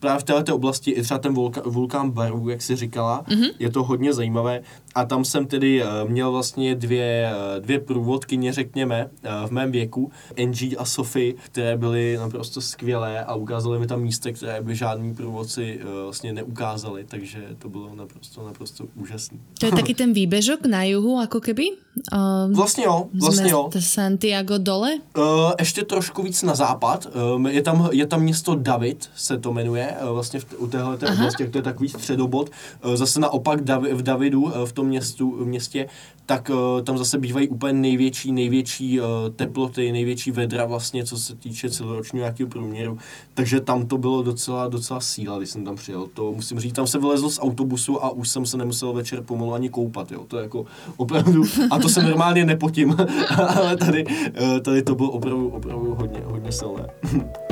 [0.00, 3.50] Právě v této oblasti i třeba ten vulka, vulkán Baru, jak si říkala, mm-hmm.
[3.58, 4.62] je to hodně zajímavé.
[4.98, 9.72] A tam jsem tedy uh, měl vlastně dvě, uh, dvě průvodkyně, řekněme, uh, v mém
[9.72, 14.76] věku, Angie a Sophie, které byly naprosto skvělé a ukázaly mi tam místa, které by
[14.76, 19.38] žádní průvodci vlastně neukázali, takže to bylo naprosto, naprosto úžasné.
[19.60, 21.64] To je taký ten výbežok na juhu, jako keby?
[22.12, 23.70] Uh, vlastně jo, vlastně jo.
[23.78, 24.98] Santiago dole?
[25.16, 25.24] Uh,
[25.58, 27.06] ještě trošku víc na západ.
[27.36, 30.96] Uh, je, tam, je tam město David, se to jmenuje, uh, vlastně v, u téhle
[30.96, 32.50] té oblasti, to je takový středobod.
[32.84, 35.86] Uh, zase naopak Davi, v Davidu, uh, v tom městu, městě,
[36.26, 41.34] tak uh, tam zase bývají úplně největší, největší uh, teploty, největší vedra vlastně, co se
[41.34, 42.98] týče celoročního nějakého průměru.
[43.34, 46.06] Takže tam to bylo docela, docela síla, když jsem tam přijel.
[46.14, 49.54] To musím říct, tam se vylezl z autobusu a už jsem se nemusel večer pomalu
[49.54, 50.24] ani koupat, jo.
[50.28, 50.64] To je jako
[50.96, 52.96] opravdu, a to se normálně nepotím,
[53.36, 56.86] ale tady, uh, tady to bylo opravdu, opravdu hodně, hodně silné.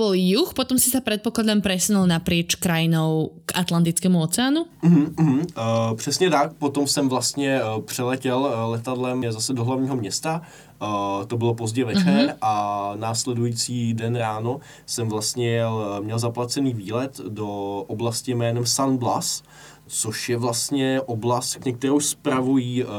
[0.00, 4.64] bol juh, potom si sa predpokladám presunul naprieč krajinou k Atlantickému oceánu?
[4.80, 5.40] Uh-huh, uh-huh.
[5.44, 10.40] Uh, přesně tak, potom jsem vlastně uh, přeletěl uh, letadlem zase do hlavního města,
[10.80, 12.36] Uh, to bylo pozdě večer uh-huh.
[12.40, 17.48] a následující den ráno jsem vlastně jel, měl zaplacený výlet do
[17.84, 19.42] oblasti jménem San Blas,
[19.92, 22.90] což je vlastně oblast, kterou spravují uh,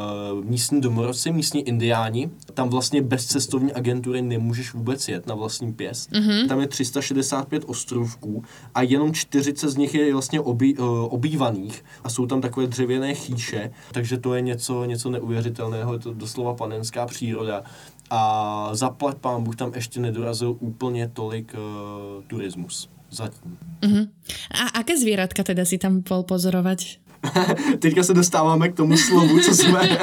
[0.44, 2.30] místní domorodci, místní indiáni.
[2.54, 6.12] Tam vlastně bez cestovní agentury nemůžeš vůbec jet na vlastní pěst.
[6.12, 6.48] Mm-hmm.
[6.48, 8.44] Tam je 365 ostrovků
[8.76, 13.14] a jenom 40 z nich je vlastně obý, uh, obývaných a jsou tam takové dřevěné
[13.14, 17.64] chýše, takže to je něco, něco neuvěřitelného, je to doslova panenská příroda.
[18.10, 23.58] A zaplať pán Bůh tam ještě nedorazil úplně tolik uh, turismus zatím.
[23.82, 24.10] Uh-huh.
[24.52, 27.00] A aké zvířatka teda si tam bol pozorovať?
[27.80, 29.98] Teďka se dostáváme k tomu slovu, co jsme,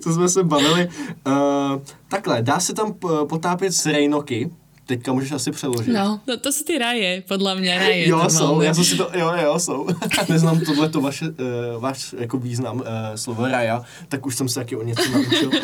[0.00, 0.88] co jsme se bavili.
[1.26, 1.34] Uh,
[2.08, 2.94] takhle, dá se tam
[3.28, 4.50] potápět s rejnoky,
[4.88, 5.92] Teďka můžeš asi přeložit.
[5.92, 8.08] No, to, to jsou ty raje, podle mě raje.
[8.08, 8.38] Jo, normálně.
[8.38, 9.86] jsou, já jsem si to, jo, jo, jsou.
[10.28, 11.34] Neznám tohle to vaše, uh,
[11.82, 15.50] váš jako význam uh, slovo raja, tak už jsem se taky o něco naučil.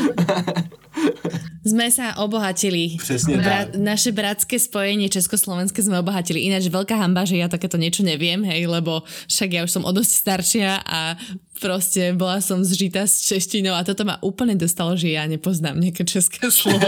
[1.65, 3.01] Sme sa obohatili.
[3.01, 3.77] Přesně tak.
[3.77, 6.45] Naše bratské spojenie Československé sme obohatili.
[6.45, 9.01] Ináč veľká hamba, že ja takéto niečo neviem, hej, lebo
[9.33, 11.17] však ja už som o dosť staršia a
[11.61, 16.03] proste bola som zžitá s češtinou a toto ma úplne dostalo, že ja nepoznám nejaké
[16.05, 16.87] české slovo.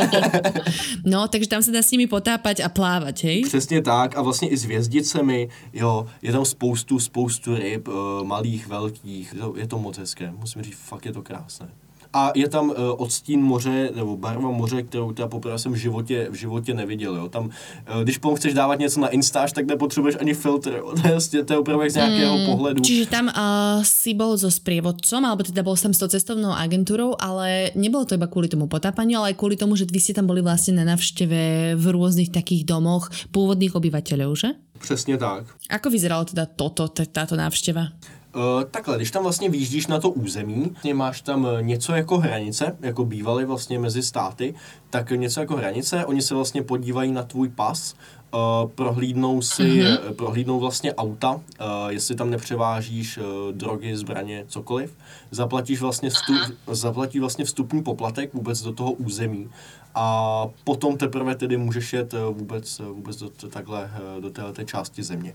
[1.07, 3.39] no, takže tam sa dá s nimi potápať a plávať, hej?
[3.47, 8.67] Přesně tak a vlastně i s vězdicemi, jo, je tam spoustu, spoustu ryb, uh, malých,
[8.67, 11.69] velkých, je to, je to moc hezké, musím říct, fakt je to krásné.
[12.17, 16.29] A je tam uh, odstín moře, nebo barva moře, kterou teda poprvé jsem v životě,
[16.31, 17.17] v životě neviděl.
[17.17, 17.29] Jo.
[17.29, 20.73] Tam, uh, když potom chceš dávat něco na Instač, tak nepotřebuješ ani filtr.
[20.73, 20.95] Jo.
[21.31, 22.81] To, je, to je opravdu jak z nějakého mm, pohledu.
[22.83, 27.19] Čiže tam uh, si bol so sprievodcom, alebo teda bol som s tou cestovnou agentúrou,
[27.19, 30.25] ale nebolo to iba kvôli tomu potápaniu, ale aj kvôli tomu, že vy ste tam
[30.25, 34.51] boli vlastne na navšteve v rôznych takých domoch pôvodných obyvateľov, že?
[34.79, 35.45] Přesně tak.
[35.71, 37.89] Ako vyzeralo teda toto, táto návšteva?
[38.37, 42.19] Uh, takhle, když tam vlastně výjíždíš na to území, vlastně máš tam eh, něco jako
[42.19, 44.55] hranice, jako bývaly vlastně mezi státy,
[44.91, 47.95] tak něco jako hranice, oni se vlastně podívají na tvůj pas,
[48.35, 50.15] uh, prohlídnou si, mm-hmm.
[50.15, 51.41] prohlídnou vlastně auta, uh,
[51.89, 54.97] jestli tam nepřevážíš uh, drogy, zbraně, cokoliv,
[55.31, 59.51] zaplatíš vlastně, vstup, zaplatí vlastně vstupní poplatek vůbec do toho území
[59.95, 65.35] a potom teprve tedy můžeš jet vůbec, vůbec do, takhle, do této části země.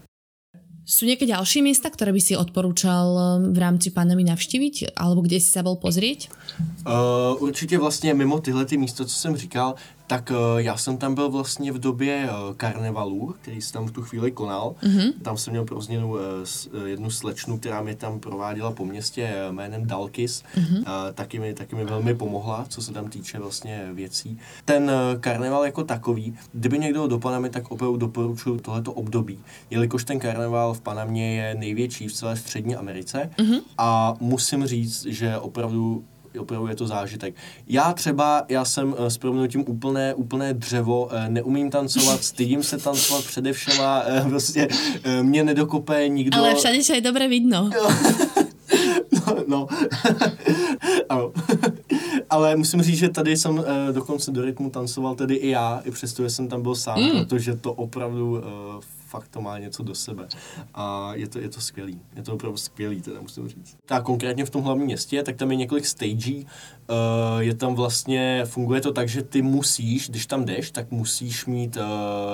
[0.81, 4.97] Sú nejaké ďalšie miesta, ktoré by si odporúčal um, v rámci Panamy navštíviť?
[4.97, 6.33] Alebo kde si sa bol pozrieť?
[6.85, 9.75] Uh, určitě vlastně mimo tyhle ty místa, co jsem říkal,
[10.11, 13.91] tak uh, já jsem tam byl vlastně v době uh, karnevalu, který se tam v
[13.91, 14.75] tu chvíli konal.
[14.83, 15.13] Mm-hmm.
[15.21, 16.19] Tam jsem měl pro změnu uh,
[16.85, 20.43] jednu slečnu, která mě tam prováděla po městě jménem Dalkis.
[20.55, 20.79] Mm-hmm.
[20.79, 24.39] Uh, taky, mi, taky mi velmi pomohla, co se tam týče vlastně věcí.
[24.65, 30.19] Ten karneval jako takový, kdyby někdo do Panamy, tak opravdu doporučuji tohleto období, jelikož ten
[30.19, 33.61] karneval v Panamě je největší v celé střední Americe mm-hmm.
[33.77, 36.03] a musím říct, že opravdu
[36.39, 37.35] opravdu je to zážitek.
[37.67, 42.77] Já třeba, já jsem uh, s proměnutím úplné, úplné dřevo, uh, neumím tancovat, stydím se
[42.77, 44.67] tancovat především a uh, prostě
[45.21, 46.37] mě nedokope nikdo.
[46.37, 47.69] Ale všade je dobré vidno.
[49.27, 49.67] no, no.
[51.09, 51.31] ano.
[52.29, 55.91] Ale musím říct, že tady jsem uh, dokonce do rytmu tancoval tedy i já, i
[55.91, 57.11] přesto, že jsem tam byl sám, mm.
[57.11, 58.39] protože to opravdu uh,
[59.11, 60.27] fakt to má něco do sebe.
[60.73, 62.01] A je to, je to skvělý.
[62.15, 63.77] Je to opravdu skvělý, teda musím říct.
[63.85, 66.47] Tak konkrétně v tom hlavním městě, tak tam je několik stagí.
[66.91, 71.45] Uh, je tam vlastně, funguje to tak, že ty musíš, když tam jdeš, tak musíš
[71.45, 71.83] mít uh,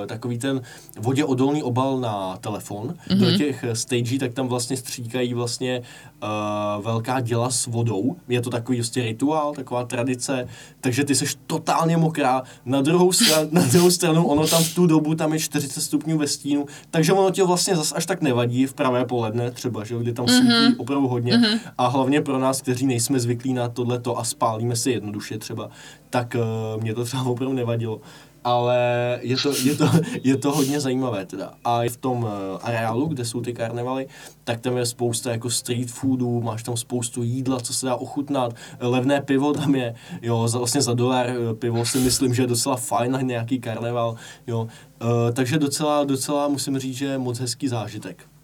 [0.06, 0.62] takový ten
[1.00, 2.88] voděodolný obal na telefon.
[2.88, 3.18] Mm-hmm.
[3.18, 3.38] Do mhm.
[3.38, 5.82] těch stagí, tak tam vlastně stříkají vlastně
[6.24, 8.16] uh, velká děla s vodou.
[8.28, 10.48] Je to takový prostě rituál, taková tradice,
[10.82, 12.44] takže ty seš totálně mokrá.
[12.66, 16.18] Na druhou, stran, na druhou stranu, ono tam v tu dobu, tam je 40 stupňů
[16.18, 19.96] ve stínu, takže ono ti vlastně zas až tak nevadí v pravé poledne třeba, že
[20.00, 20.66] kdy tam mm-hmm.
[20.66, 21.34] svítí opravdu hodně.
[21.34, 21.60] Mm-hmm.
[21.78, 25.70] A hlavně pro nás, kteří nejsme zvyklí na tohleto a spálíme se jednoduše třeba,
[26.10, 28.02] tak uh, mě to třeba opravdu nevadilo
[28.44, 29.90] ale je to, je to,
[30.24, 31.54] je to hodně zajímavé teda.
[31.64, 32.30] A v tom uh,
[32.62, 34.08] areálu, kde jsou ty karnevaly,
[34.44, 38.56] tak tam je spousta jako street foodů, máš tam spoustu jídla, co se dá ochutnat,
[38.80, 42.48] levné pivo tam je, jo, za, vlastně za dolar eh, pivo si myslím, že je
[42.48, 44.16] docela fajn na nějaký karneval,
[44.48, 44.68] jo.
[45.02, 48.37] Uh, takže docela, docela musím říct, že moc hezký zážitek.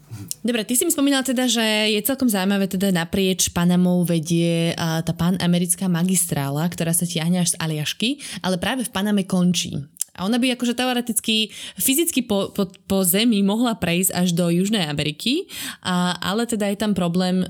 [0.44, 5.12] Dobre, ty si mi spomínal teda, že je celkom zaujímavé teda naprieč Panamou vedie tá
[5.16, 9.74] panamerická magistrála, ktorá sa tiahne až z Aliašky, ale práve v Paname končí.
[10.14, 14.86] A ona by akože teoreticky fyzicky po, po, po zemi mohla prejsť až do Južnej
[14.86, 15.50] Ameriky,
[15.82, 17.42] a, ale teda je tam problém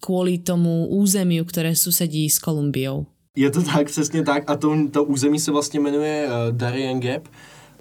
[0.00, 3.04] kvôli tomu územiu, ktoré susedí s Kolumbiou.
[3.36, 4.50] Je to tak, přesně tak.
[4.50, 7.28] A to, to území se vlastně jmenuje uh, Darien Gap.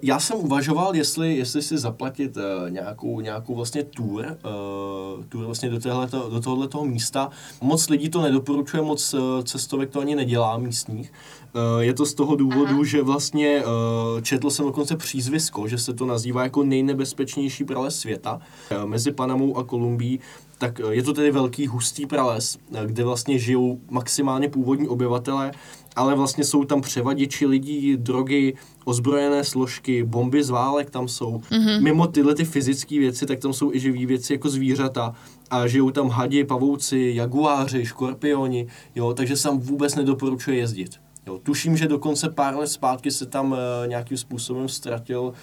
[0.08, 5.70] Já jsem uvažoval, jestli, jestli si zaplatit uh, nějakou, nějakou vlastně tour, uh, tour vlastně
[5.70, 7.30] do, tohleto, do tohoto místa.
[7.62, 11.14] Moc lidí to nedoporučuje, moc uh, cestovek to ani nedělá místních.
[11.56, 12.84] Uh, je to z toho důvodu, Aha.
[12.84, 18.42] že vlastně uh, četl jsem dokonce přízvisko, že se to nazývá jako nejnebezpečnější prales světa.
[18.72, 20.20] Uh, mezi Panamou a Kolumbií
[20.58, 25.52] tak je to tedy velký hustý prales, kde vlastně žijou maximálně původní obyvatele
[25.96, 28.54] ale vlastně jsou tam převaděči lidí, drogy,
[28.86, 31.38] ozbrojené složky, bomby z válek tam jsou.
[31.38, 31.82] Mm-hmm.
[31.82, 35.14] Mimo tyhle ty fyzické věci, tak tam jsou i živý věci jako zvířata
[35.50, 40.92] a žijou tam hadi, pavouci, jaguáři, škorpioni, jo, takže se tam vůbec nedoporučuje jezdit.
[41.28, 45.34] Jo, tuším, že dokonce pár let zpátky se tam uh, nějakým způsobem ztratil uh,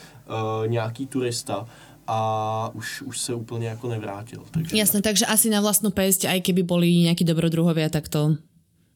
[0.67, 1.65] nějaký turista,
[2.13, 4.43] a už, už se úplně jako nevrátil.
[4.51, 4.77] Takže...
[4.77, 8.37] Jasné, takže asi na vlastnú pesť, aj keby boli nejakí dobrodruhovia, tak to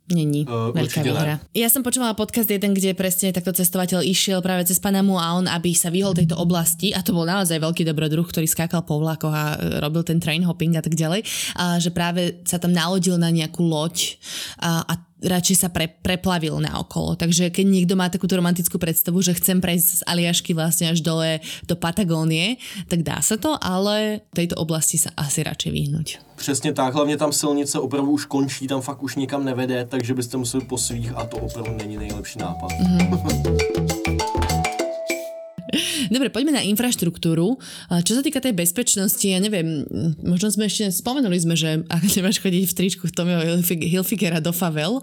[0.06, 1.42] Není uh, veľká výhra.
[1.42, 1.50] Ne.
[1.50, 5.50] Ja som počúvala podcast jeden, kde presne takto cestovateľ išiel práve cez Panamu a on,
[5.50, 9.34] aby sa vyhol tejto oblasti, a to bol naozaj veľký dobrodruh, ktorý skákal po vlakoch
[9.34, 11.26] a e, robil ten train hopping a tak ďalej,
[11.58, 14.14] a že práve sa tam nalodil na nejakú loď
[14.62, 17.16] a, a radšej sa pre, preplavil na okolo.
[17.16, 21.40] Takže keď niekto má takúto romantickú predstavu, že chcem prejsť z Aliašky vlastne až dole
[21.64, 26.08] do Patagónie, tak dá sa to, ale v tejto oblasti sa asi radšej vyhnúť.
[26.36, 30.36] Přesně tak, hlavně tam silnice opravdu už končí, tam fakt už nikam nevede, takže byste
[30.36, 32.70] museli po svých a to opravdu není nejlepší nápad.
[32.70, 34.32] Mm-hmm.
[36.12, 37.56] Dobre, poďme na infraštruktúru.
[37.90, 39.86] Čo sa týka tej bezpečnosti, ja neviem,
[40.20, 45.00] možno sme ešte spomenuli sme, že ak nemáš chodiť v tričku Tomio Hilfigera do favel,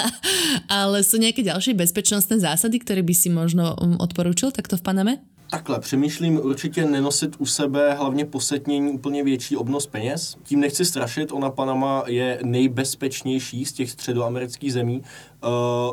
[0.82, 5.14] ale sú nejaké ďalšie bezpečnostné zásady, ktoré by si možno um, odporúčil takto v Paname?
[5.52, 10.36] Takhle, přemýšlím určitě nenosit u sebe hlavně posetnění úplně větší obnos peněz.
[10.42, 15.02] Tím nechci strašit, ona Panama je nejbezpečnější z těch středoamerických zemí.
[15.44, 15.50] Uh,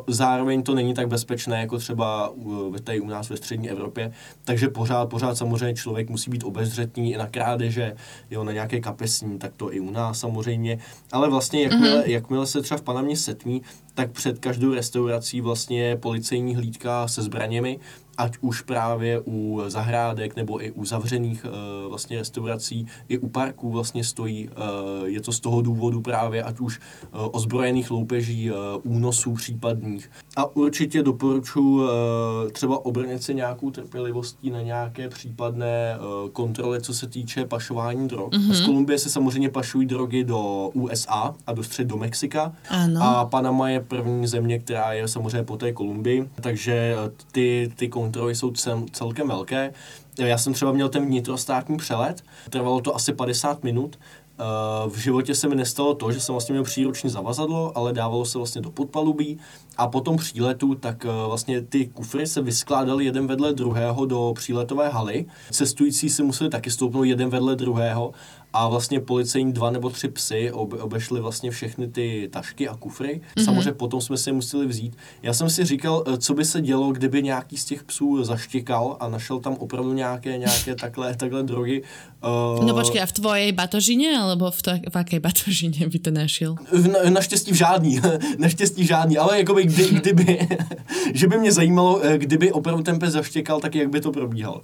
[0.08, 2.34] zároveň to není tak bezpečné jako třeba
[2.84, 4.12] tady u nás ve střední Evropě,
[4.44, 7.96] takže pořád, pořád samozřejmě člověk musí být obezřetný i na krádeže,
[8.32, 10.80] jo, na nějaké kapesní, tak to i u nás samozřejmě.
[11.12, 12.10] Ale vlastně jakmile, mm-hmm.
[12.10, 13.62] jakmile se třeba v Panamě setmí,
[13.94, 17.80] tak před každou restaurací vlastně policejní hlídka se zbraněmi
[18.20, 23.72] ať už právě u zahrádek nebo i u zavřených uh, vlastně restaurací, i u parků
[23.72, 24.50] vlastně stojí.
[24.50, 30.12] Uh, je to z toho důvodu právě ať už uh, ozbrojených loupeží, uh, únosů případných.
[30.36, 31.90] A určitě doporučuji uh,
[32.52, 38.34] třeba obrnit si nějakou trpělivostí na nějaké případné uh, kontroly, co se týče pašování drog.
[38.34, 38.54] Mm-hmm.
[38.54, 42.54] Z Kolumbie se samozřejmě pašují drogy do USA a do střed do Mexika.
[42.70, 43.04] Ano.
[43.04, 46.96] A Panama je první země, která je samozřejmě po té Kolumbii, takže
[47.32, 49.74] ty, ty kontroly kontroly jsou cel, celkem velké.
[50.18, 54.44] Já jsem třeba měl ten vnitrostátní přelet, trvalo to asi 50 minut, eh,
[54.90, 58.38] v životě se mi nestalo to, že jsem vlastně měl příruční zavazadlo, ale dávalo se
[58.38, 59.38] vlastně do podpalubí
[59.78, 64.34] a po tom příletu tak eh, vlastně ty kufry se vyskládaly jeden vedle druhého do
[64.36, 65.26] příletové haly.
[65.52, 68.12] Cestující si museli taky stoupnout jeden vedle druhého
[68.54, 73.22] a vlastně policejní dva nebo tři psy obe, obešli vlastně všechny ty tašky a kufry.
[73.22, 73.46] Mm-hmm.
[73.46, 74.98] Samozřejmě potom jsme si je museli vzít.
[75.24, 78.98] Já jsem si říkal, eh, co by se dělo, kdyby nějaký z těch psů zaštěkal
[79.00, 81.84] a našel tam opravdu nějaké, nějaké takhle, takhle drogy.
[82.60, 86.12] Uh, no počkej, a v tvojej batožině, alebo v, to, v jaké batožině by to
[86.12, 86.56] našel?
[86.92, 88.02] Na, naštěstí v žádný,
[88.38, 90.48] naštěstí v žádný, ale jakoby kdy, kdyby,
[91.14, 94.62] že by mě zajímalo, eh, kdyby opravdu ten pes zaštěkal, tak jak by to probíhalo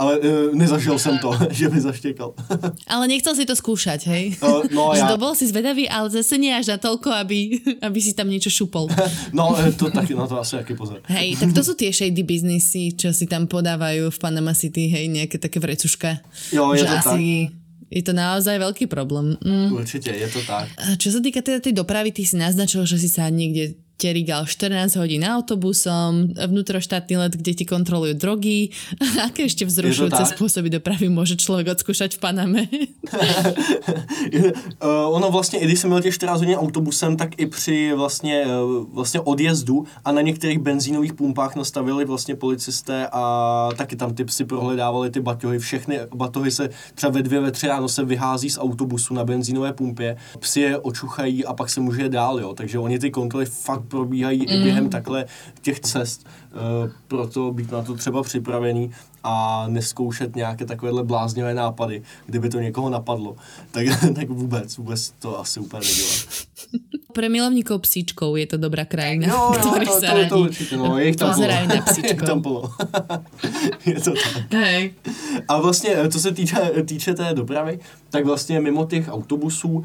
[0.00, 2.34] ale uh, nezažil jsem to, že by zaštěkal.
[2.88, 4.24] ale nechcel si to skúšať, hej?
[4.40, 7.98] Uh, no že to bol si zvedavý, ale zase nie až na toľko, aby, aby
[8.00, 8.88] si tam niečo šupol.
[9.36, 11.04] no, eh, to taky, na to asi jaký pozor.
[11.04, 15.12] Hej, tak to sú tie shady biznisy, čo si tam podávajú v Panama City, hej,
[15.12, 16.24] nejaké také vrecuška.
[16.56, 17.60] Jo, je to asi tak.
[17.90, 19.34] Je to naozaj veľký problém.
[19.42, 19.74] Mm.
[19.74, 20.70] Určite, je to tak.
[20.94, 24.96] Čo sa týka teda tej dopravy, ty si naznačil, že si sa niekde terigal 14
[24.96, 28.72] hodín autobusom, vnútroštátny let, kde ti kontrolujú drogy.
[29.28, 32.62] Aké ešte vzrušujúce spôsoby dopravy môže človek odskúšať v Paname?
[34.80, 38.46] uh, ono vlastně, i když jsem měl těch 14 hodin autobusem, tak i při vlastně,
[38.46, 44.24] uh, vlastně odjezdu a na některých benzínových pumpách nastavili vlastně policisté a taky tam ty
[44.24, 45.58] psy prohledávali ty batohy.
[45.58, 49.72] Všechny batohy se třeba ve dvě, ve tři ráno se vyhází z autobusu na benzínové
[49.72, 50.16] pumpě.
[50.38, 52.54] Psy je očuchají a pak se může dál, jo.
[52.54, 54.46] Takže oni ty kontroly fakt probíhají mm.
[54.48, 55.24] i během takhle
[55.62, 56.26] těch cest.
[56.52, 58.90] Uh, proto být na to třeba připravený
[59.24, 63.36] a neskoušet nějaké takovéhle bláznivé nápady, kdyby to někoho napadlo.
[63.70, 66.10] Tak, tak vůbec, vůbec to asi úplně nedělá.
[67.12, 70.98] Pre milovníkov psíčkov je to dobrá krajina, no, no, to, to, to, to určitě, no,
[70.98, 72.20] je ich tam na psíčkov.
[72.22, 72.62] je tam plno.
[73.86, 74.52] je to tak.
[74.52, 74.94] Hej.
[75.48, 77.78] A vlastně, co se týče, týče té dopravy,
[78.10, 79.84] tak vlastně mimo těch autobusů, uh,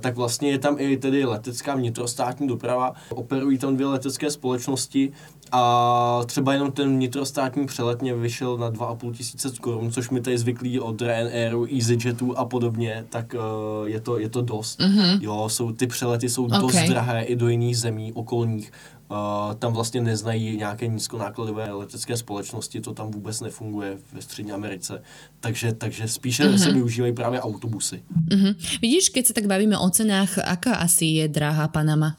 [0.00, 2.92] tak vlastně je tam i tedy letecká vnitrostátní doprava.
[3.10, 5.12] Operují tam dvě letecké společnosti,
[5.52, 10.38] a třeba jenom ten vnitrostátní přelet mě vyšel na 2,5 tisíce korun, což mi tady
[10.38, 14.80] zvyklí od Ryanairu, EasyJetu a podobně, tak uh, je, to, je to dost.
[14.80, 15.18] Mm-hmm.
[15.20, 16.60] Jo, jsou, ty přelety jsou okay.
[16.60, 18.72] dost drahé i do jiných zemí okolních.
[19.10, 25.02] Uh, tam vlastně neznají nějaké nízkonákladové letecké společnosti, to tam vůbec nefunguje ve Střední Americe.
[25.40, 26.64] Takže, takže spíše mm-hmm.
[26.64, 28.02] se využívají právě autobusy.
[28.28, 28.78] Mm-hmm.
[28.82, 32.16] Vidíš, keď se tak bavíme o cenách, aká asi je drahá Panama?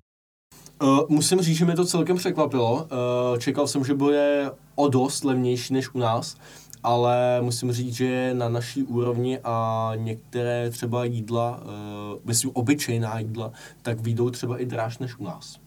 [0.83, 2.73] Uh, musím říct, že mě to celkem překvapilo.
[2.73, 6.37] Uh, čekal jsem, že bude o dost levnější než u nás,
[6.83, 13.51] ale musím říct, že na naší úrovni a některé třeba jídla, uh, myslím obyčejná jídla,
[13.81, 15.57] tak výjdou třeba i dráž než u nás.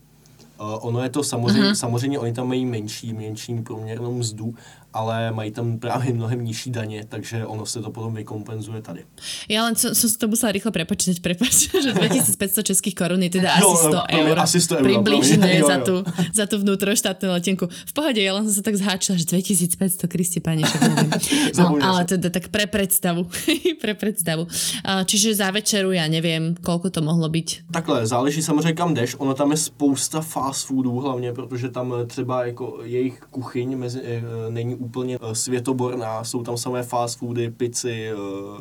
[0.61, 1.75] Uh, ono je to samozřejmě, mm-hmm.
[1.75, 4.55] samozřejmě, oni tam mají menší, menší průměrnou mzdu,
[4.93, 9.05] ale mají tam právě mnohem nižší daně, takže ono se to potom vykompenzuje tady.
[9.49, 13.61] Ja len som, som to musela rýchlo prepočítať, prepač, že 2500 českých korun je teda
[13.61, 14.37] no, asi 100 promiň, eur.
[14.39, 15.59] asi 100 eur, Približne promiň.
[15.61, 15.85] Jo, za jo.
[15.85, 15.95] tú,
[16.33, 17.65] za tú vnútroštátnu letenku.
[17.69, 20.65] V pohode, ja len som sa tak zháčila, že 2500, Kristi Pane.
[21.59, 23.27] No, ale teda tak pre predstavu.
[23.83, 24.47] pre predstavu.
[24.85, 27.71] Čiže za večeru, ja neviem, koľko to mohlo byť.
[27.73, 32.47] Takhle, záleží samozřejmě kam jdeš, ono tam je spousta fast foodů hlavně, protože tam třeba
[32.47, 38.09] jako jejich kuchyň mezi, eh, není úplně eh, světoborná, jsou tam samé fast foody, pici,
[38.09, 38.15] eh,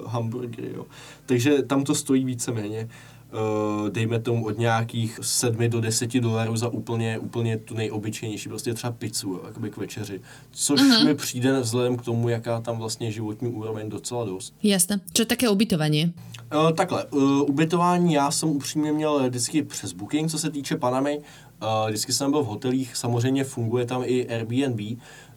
[0.06, 0.86] hamburgery, jo.
[1.26, 6.68] Takže tam to stojí víceméně eh, dejme tomu od nějakých 7 do 10 dolarů za
[6.68, 10.22] úplně, úplně tu nejobyčejnější, prostě třeba pizzu, jakoby k večeři.
[10.52, 11.06] Což mm-hmm.
[11.06, 14.56] mi přijde vzhledem k tomu, jaká tam vlastně životní úroveň docela dost.
[14.64, 15.00] Jasné.
[15.14, 16.14] Čo také ubytovanie?
[16.56, 21.20] Uh, takhle, uh, ubytování já jsem upřímně měl vždycky přes Booking, co se týče Panamy.
[21.62, 24.80] Uh, vždycky jsem byl v hotelích, samozřejmě funguje tam i Airbnb,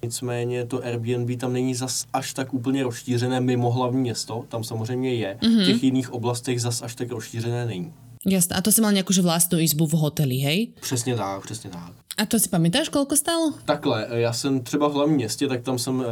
[0.02, 5.14] nicméně to Airbnb tam není zas až tak úplně rozšířené mimo hlavní město, tam samozřejmě
[5.14, 5.62] je, mm-hmm.
[5.62, 7.92] v těch jiných oblastech zas až tak rozšířené není.
[8.26, 8.56] Jasné.
[8.56, 10.58] A to si mal nejakú že vlastnú izbu v hoteli, hej?
[10.80, 11.92] Přesně tak, přesně tak.
[12.20, 13.56] A to si pamätáš, koľko stálo?
[13.64, 16.04] Takhle, já jsem třeba v hlavním městě, tak tam jsem, uh,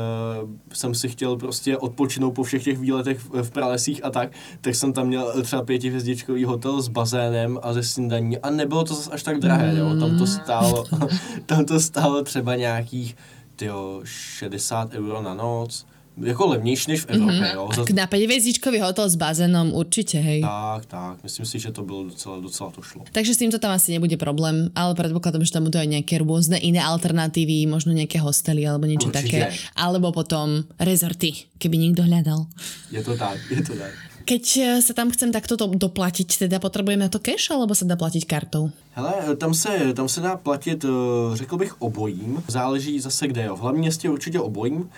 [0.72, 4.74] jsem si chtěl prostě odpočinout po všech těch výletech v, v pralesích a tak, tak
[4.74, 9.11] jsem tam měl třeba pětihvězdičkový hotel s bazénem a ze snídaní a nebylo to zase
[9.11, 10.84] až tak drahé, jo, tam to stálo,
[11.47, 13.16] tam to stálo třeba nějakých,
[13.59, 15.87] tyjo, 60 euro na noc,
[16.23, 17.55] jako levnější než v Evropě, mm-hmm.
[17.55, 20.41] jo, za, Na 5 hviezdičkový hotel s bazénom určite, hej.
[20.43, 23.05] tak, tak, myslím si, že to bylo docela, docela to šlo.
[23.13, 26.59] Takže s týmto tam asi nebude problém, ale predpokladám, že tam budú aj nejaké rôzne
[26.59, 29.23] iné alternatívy, možno nejaké hostely alebo niečo Určite.
[29.23, 29.41] také.
[29.79, 32.51] Alebo potom rezorty, keby niekto hľadal.
[32.91, 34.08] Je to tak, je to tak.
[34.29, 37.89] Keď eh, sa tam chcem takto do- doplatiť, teda potrebujem na to cash, alebo sa
[37.89, 38.68] dá platiť kartou?
[38.93, 40.89] Hele, tam se, tam se dá platit, eh,
[41.33, 42.45] řekl bych, obojím.
[42.49, 43.57] Záleží zase kde, jo.
[43.57, 44.91] V hlavním městě určitě obojím.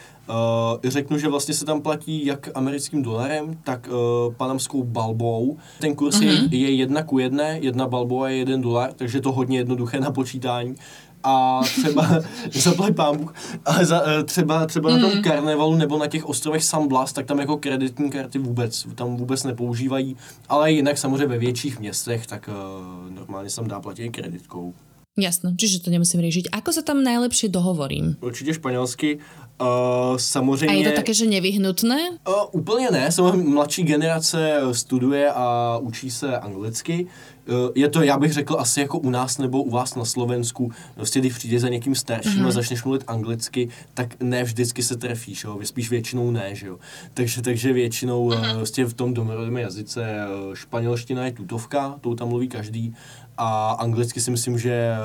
[0.85, 3.89] Řeknu, že vlastně se tam platí jak americkým dolarem, tak
[4.37, 5.59] panamskou balbou.
[5.81, 6.49] Ten kurz mm-hmm.
[6.51, 10.01] je, je jedna ku jedné, jedna balboa je jeden dolar, takže je to hodně jednoduché
[10.01, 10.75] na počítání.
[11.23, 12.09] A třeba,
[12.53, 15.03] zaplať pán Bůh, ale za, eh, třeba, třeba mm.
[15.03, 18.87] na tom karnevalu nebo na těch ostrovech San Blas, tak tam jako kreditní karty vůbec,
[18.95, 20.17] tam vůbec nepoužívají,
[20.49, 24.75] ale jinak samozřejmě ve větších městech, tak uh, normálně se tam dá platit kreditkou.
[25.21, 26.49] Jasno, čiže to nemusím riešiť.
[26.49, 28.17] Ako sa tam najlepšie dohovorím?
[28.21, 29.19] Určitě španělsky.
[29.61, 30.79] Uh, A samozřejmě...
[30.79, 32.11] je to také, že nevyhnutné?
[32.29, 37.07] Uh, úplně ne, samozřejmě mladší generace eh, studuje a učí se anglicky.
[37.49, 40.73] Uh, je to, já bych řekl, asi jako u nás nebo u vás na Slovensku.
[40.95, 42.47] Prostě když přijde za někým starším mm-hmm.
[42.47, 45.59] a začneš mluvit anglicky, tak ne vždycky se trefíš, jo?
[45.63, 46.79] spíš většinou ne, že jo.
[47.15, 48.57] Takže, takže většinou mm-hmm.
[48.57, 50.03] prostě v tom domorodém jazyce
[50.49, 52.95] uh, španělština je tutovka, tou tam mluví každý.
[53.41, 54.97] A anglicky si myslím, že eh,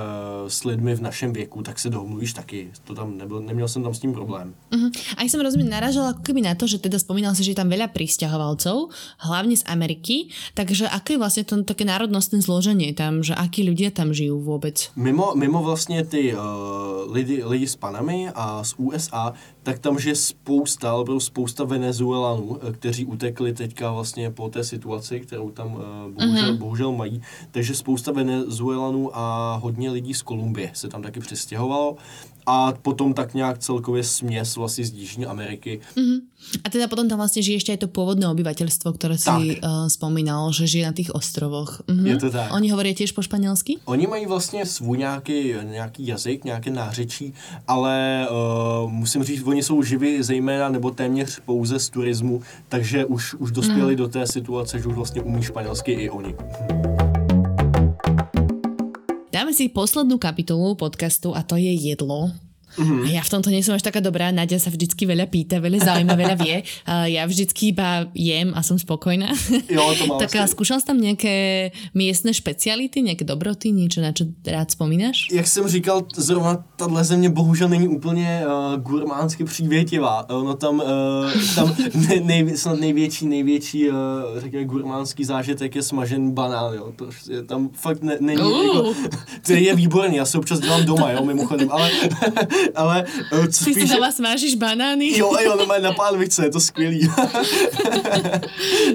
[0.48, 2.72] s lidmi v našem věku, tak se domluvíš taky.
[2.84, 4.52] To tam nebyl, neměl jsem tam s tím problém.
[4.76, 4.92] Uh-huh.
[5.16, 7.72] Aj som rozumiem, naražala ako keby na to, že teda spomínal si, že je tam
[7.72, 8.92] veľa pristahovalcov,
[9.24, 13.96] hlavne z Ameriky, takže aké je vlastne to také národnostné zloženie tam, že akí ľudia
[13.96, 14.92] tam žijú vôbec?
[15.00, 16.40] Mimo, mimo vlastně ty uh,
[17.08, 19.34] lidi, lidi z Panamy a z USA,
[19.66, 24.64] tak tam žije spousta, ale opravdu spousta Venezuelanů, eh, kteří utekli teďka vlastně po té
[24.64, 26.58] situaci, kterou tam uh, bohužel, mm-hmm.
[26.58, 27.22] bohužel mají.
[27.52, 31.98] Takže spousta Venezuelanů a hodně lidí z Kolumbie se tam taky přestěhovalo.
[32.46, 35.82] A potom tak nějak celkově směs vlastně z Jižní Ameriky.
[35.98, 36.22] Uh-huh.
[36.64, 40.54] A teda potom tam vlastne žije ešte aj to pôvodné obyvateľstvo, ktoré si uh, spomínal,
[40.54, 41.82] že žije na tých ostrovoch.
[41.90, 42.06] Uh-huh.
[42.06, 42.54] Je to tak.
[42.54, 43.82] Oni hovoria tiež po španielsky?
[43.90, 47.34] Oni mají vlastně svůj nějaký, nějaký jazyk, nějaké nářečí,
[47.68, 53.34] ale uh, musím říct, oni jsou živí zejména nebo téměř pouze z turismu, takže už,
[53.34, 53.98] už dospěli mm.
[53.98, 56.36] do té situace, že už vlastně umí španělsky i oni.
[56.70, 56.95] Dáme
[59.56, 62.36] si poslednú kapitolu podcastu a to je jedlo.
[62.78, 62.86] Mhm.
[62.86, 63.12] Mm-hmm.
[63.12, 66.14] Ja v tomto nie som až taká dobrá, Nadia sa vždycky veľa pýta, veľa zaujíma,
[66.16, 66.58] veľa vie.
[66.86, 69.34] Uh, ja vždycky iba jem a som spokojná.
[69.70, 74.14] Jo, to mám tak a skúšal si tam nejaké miestne špeciality, nejaké dobroty, niečo, na
[74.14, 75.34] čo rád spomínaš?
[75.34, 80.30] Jak jsem říkal, zrovna tahle země bohužel není úplně uh, gurmánsky přívětivá.
[80.30, 80.86] Ono tam, uh,
[81.56, 81.76] tam
[82.10, 83.96] nej, nej, snad největší, největší, uh,
[84.38, 86.94] řekněme, gurmánský zážitek je smažený banán, jo.
[86.96, 88.66] Prostě tam fakt ne, není, Uh.
[88.76, 88.94] jako,
[89.48, 91.92] to je výborný, já se občas dělám doma, jo, mimochodem, ale,
[92.76, 95.18] ale uh, co Ty si spíš, doma smážiš banány?
[95.18, 97.10] jo, jo, no na pánvice, je to skvělý.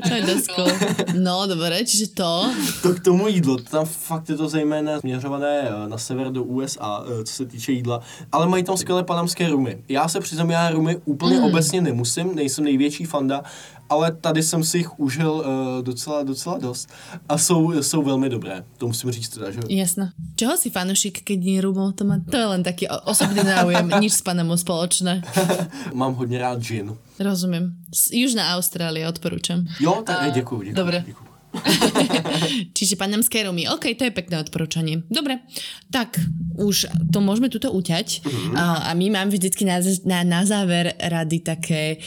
[0.08, 0.72] To je dosť cool.
[1.14, 2.50] No, dobre, čiže to.
[2.82, 7.04] To k tomu jídlo, tam fakt je to zejména směřované eh, na sever do USA,
[7.06, 8.00] eh, co se týče jídla,
[8.32, 9.78] ale mají tam skvělé panamské rumy.
[9.88, 11.44] Já se přiznám, já rumy úplně mm.
[11.44, 13.42] obecně nemusím, nejsem největší fanda,
[13.90, 16.88] ale tady jsem si jich užil uh, docela, docela dost
[17.28, 19.60] a jsou, jsou velmi dobré, to musím říct teda, že?
[19.68, 20.12] Jasné.
[20.36, 21.98] Čeho si fanušik, keď nie rumov?
[21.98, 25.22] To, má, to je len taký osobný záujem, nič s panem spoločné.
[25.92, 26.94] Mám hodně rád gin.
[27.18, 27.76] Rozumím.
[28.12, 29.66] Južná Austrália, odporúčam.
[29.80, 30.74] Jo, tak uh, děkuji, děkuji.
[30.74, 31.04] Dobre.
[31.06, 31.30] Děkuji.
[32.76, 33.66] Čiže panamské rumy.
[33.66, 35.02] OK, to je pekné odporúčanie.
[35.10, 35.42] Dobre,
[35.90, 36.14] tak
[36.54, 38.22] už to môžeme tuto uťať.
[38.22, 38.54] Mm-hmm.
[38.54, 41.98] A, a my máme vždycky na, na, na záver rady také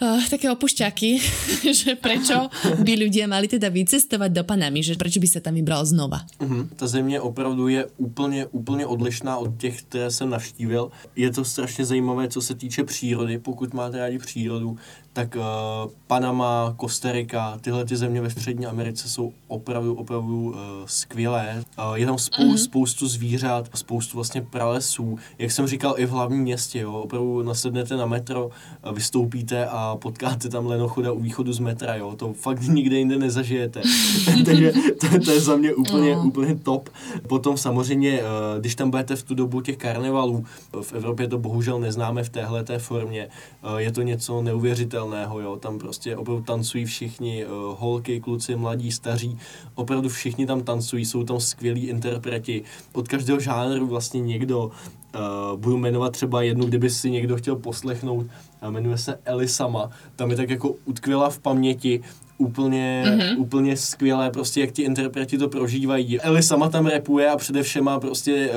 [0.00, 1.10] uh, také opušťaky,
[1.84, 2.50] že prečo
[2.82, 6.26] by ľudia mali teda vycestovať do Panamy, že prečo by sa tam vybral znova.
[6.40, 6.68] Uh-huh.
[6.76, 10.90] Ta země opravdu je úplně, úplně odlišná od těch, které jsem navštívil.
[11.16, 13.38] Je to strašně zajímavé, co se týče přírody.
[13.38, 14.76] Pokud máte rádi přírodu,
[15.14, 20.54] tak uh, Panama, Kostarika, tyhle ty země ve Střední Americe jsou opravdu, opravdu uh,
[20.86, 21.64] skvělé.
[21.78, 22.56] Uh, je tam spou- uh-huh.
[22.56, 25.18] spoustu zvířat, spoustu vlastně pralesů.
[25.38, 29.96] Jak jsem říkal, i v hlavním městě, jo, opravdu nasednete na metro, uh, vystoupíte a
[29.96, 33.82] potkáte tam lenochoda u východu z metra, jo, to fakt nikde jinde nezažijete.
[34.44, 36.26] Takže to, to je za mě úplně, uh-huh.
[36.26, 36.88] úplně top.
[37.28, 40.44] Potom samozřejmě, uh, když tam budete v tu dobu těch karnevalů,
[40.82, 43.28] v Evropě to bohužel neznáme v téhle té formě,
[43.64, 48.56] uh, je to něco neuvěřitelného neuvěřitelného, jo, tam prostě opravdu tancují všichni, uh, holky, kluci,
[48.56, 49.38] mladí, staří,
[49.74, 55.76] opravdu všichni tam tancují, jsou tam skvělí interpreti, od každého žánru vlastně někdo, uh, budu
[55.78, 58.26] jmenovat třeba jednu, kdyby si někdo chtěl poslechnout,
[58.60, 62.00] a jmenuje se Elisama, tam je tak jako utkvěla v paměti,
[62.38, 63.38] úplně, mm-hmm.
[63.38, 66.20] úplně skvělé, prostě jak ti interpreti to prožívají.
[66.20, 68.50] Eli sama tam repuje a především má prostě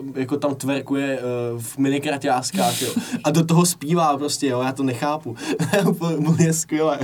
[0.00, 2.92] uh, jako tam tverkuje uh, v minikraťáskách, jo.
[3.24, 5.36] A do toho zpívá prostě, jo, já to nechápu.
[6.18, 6.98] úplně skvělé.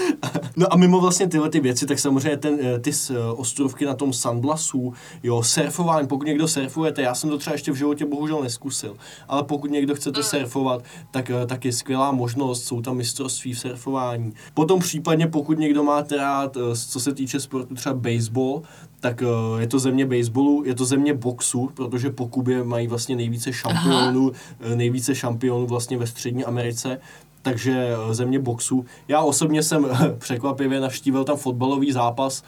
[0.56, 2.90] no a mimo vlastně tyhle ty věci, tak samozřejmě ten, eh, ty
[3.36, 4.92] ostrovky na tom Sandblasu,
[5.22, 8.96] jo, surfování, pokud někdo surfujete, já jsem to třeba ještě v životě bohužel neskusil,
[9.28, 10.24] ale pokud někdo chcete mm.
[10.24, 14.32] surfovat, tak, tak je skvělá možnost, jsou tam mistrovství v surfování.
[14.54, 18.62] Potom případně, pokud někdo máte rád, eh, co se týče sportu třeba baseball,
[19.00, 23.16] tak eh, je to země baseballu, je to země boxu, protože po Kubě mají vlastně
[23.16, 24.72] nejvíce šampionů, Aha.
[24.72, 27.00] Eh, nejvíce šampionů vlastně ve Střední Americe,
[27.42, 28.84] takže země boxu.
[29.08, 29.86] Já osobně jsem
[30.18, 32.42] překvapivě navštívil tam fotbalový zápas.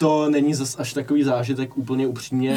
[0.00, 2.56] to není zas až takový zážitek úplně upřímně,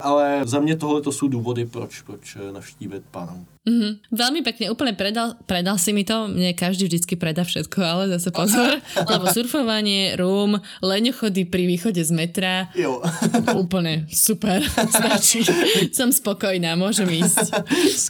[0.00, 3.44] ale za mě tohle to jsou důvody, proč, proč navštívit Panam.
[3.60, 3.92] Mm-hmm.
[4.08, 8.32] Veľmi pekne, úplne predal, predal si mi to, mne každý vždycky predá všetko, ale zase
[8.32, 8.80] pozor,
[9.12, 13.04] lebo surfovanie, rum, leňochody pri východe z metra, jo.
[13.60, 14.64] úplne super,
[14.96, 15.44] stačí,
[15.92, 17.52] som spokojná, môžem ísť.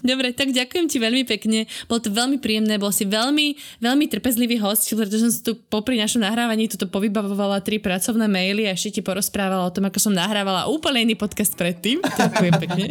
[0.07, 4.63] Dobre, tak ďakujem ti veľmi pekne, bolo to veľmi príjemné, bol si veľmi, veľmi trpezlivý
[4.63, 8.97] host, pretože som si tu popri našom nahrávaní tuto povybavovala tri pracovné maily a ešte
[8.97, 11.99] ti porozprávala o tom, ako som nahrávala úplne iný podcast predtým.
[12.07, 12.85] Ďakujem pekne,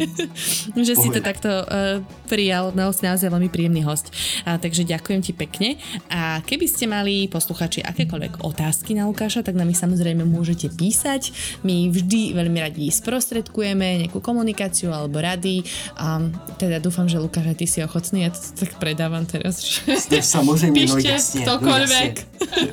[0.76, 4.10] že si to takto uh, pri mal si naozaj veľmi príjemný host.
[4.44, 5.78] A, takže ďakujem ti pekne.
[6.10, 11.30] A keby ste mali posluchači akékoľvek otázky na Lukáša, tak nám ich samozrejme môžete písať.
[11.62, 15.62] My vždy veľmi radi sprostredkujeme nejakú komunikáciu alebo rady.
[15.96, 16.20] A
[16.58, 19.62] teda dúfam, že Lukáš, ty si ochotný, ja to tak predávam teraz.
[20.20, 22.12] Samozrejme, no Píšte, no ktokoľvek.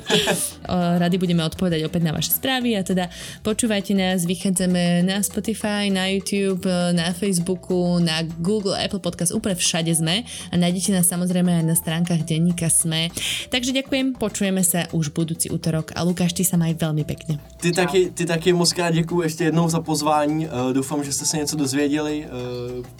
[1.02, 3.08] rady budeme odpovedať opäť na vaše správy a teda
[3.42, 9.92] počúvajte nás, vychádzame na Spotify, na YouTube, na Facebooku, na Google, Apple Podcast, úplne všade
[9.92, 13.12] sme a nájdete nás samozrejme aj na stránkach denníka Sme.
[13.52, 17.36] Takže ďakujem, počujeme sa už budúci útorok a Lukáš, ty sa maj veľmi pekne.
[17.60, 21.26] Ty taky, ty taky moc krát děkuji ještě jednou za pozvání, uh, doufám, že jste
[21.26, 22.26] se něco dozvěděli,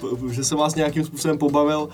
[0.02, 1.88] uh, že jsem vás nějakým způsobem pobavil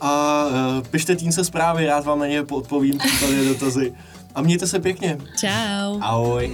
[0.00, 3.92] a uh, pište týnce zprávy, rád vám na ně odpovím, případně dotazy.
[4.34, 5.18] A mějte se pěkně.
[5.36, 5.98] Ciao.
[6.00, 6.52] Ahoj.